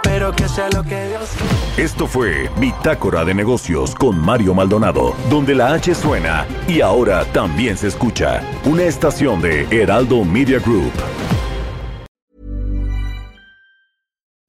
[0.04, 1.32] Pero que sea lo que Dios
[1.76, 7.78] Esto fue Bitácora de Negocios con Mario Maldonado, donde la H suena y ahora también
[7.78, 8.42] se escucha.
[8.66, 10.92] Una estación de Heraldo Media Group.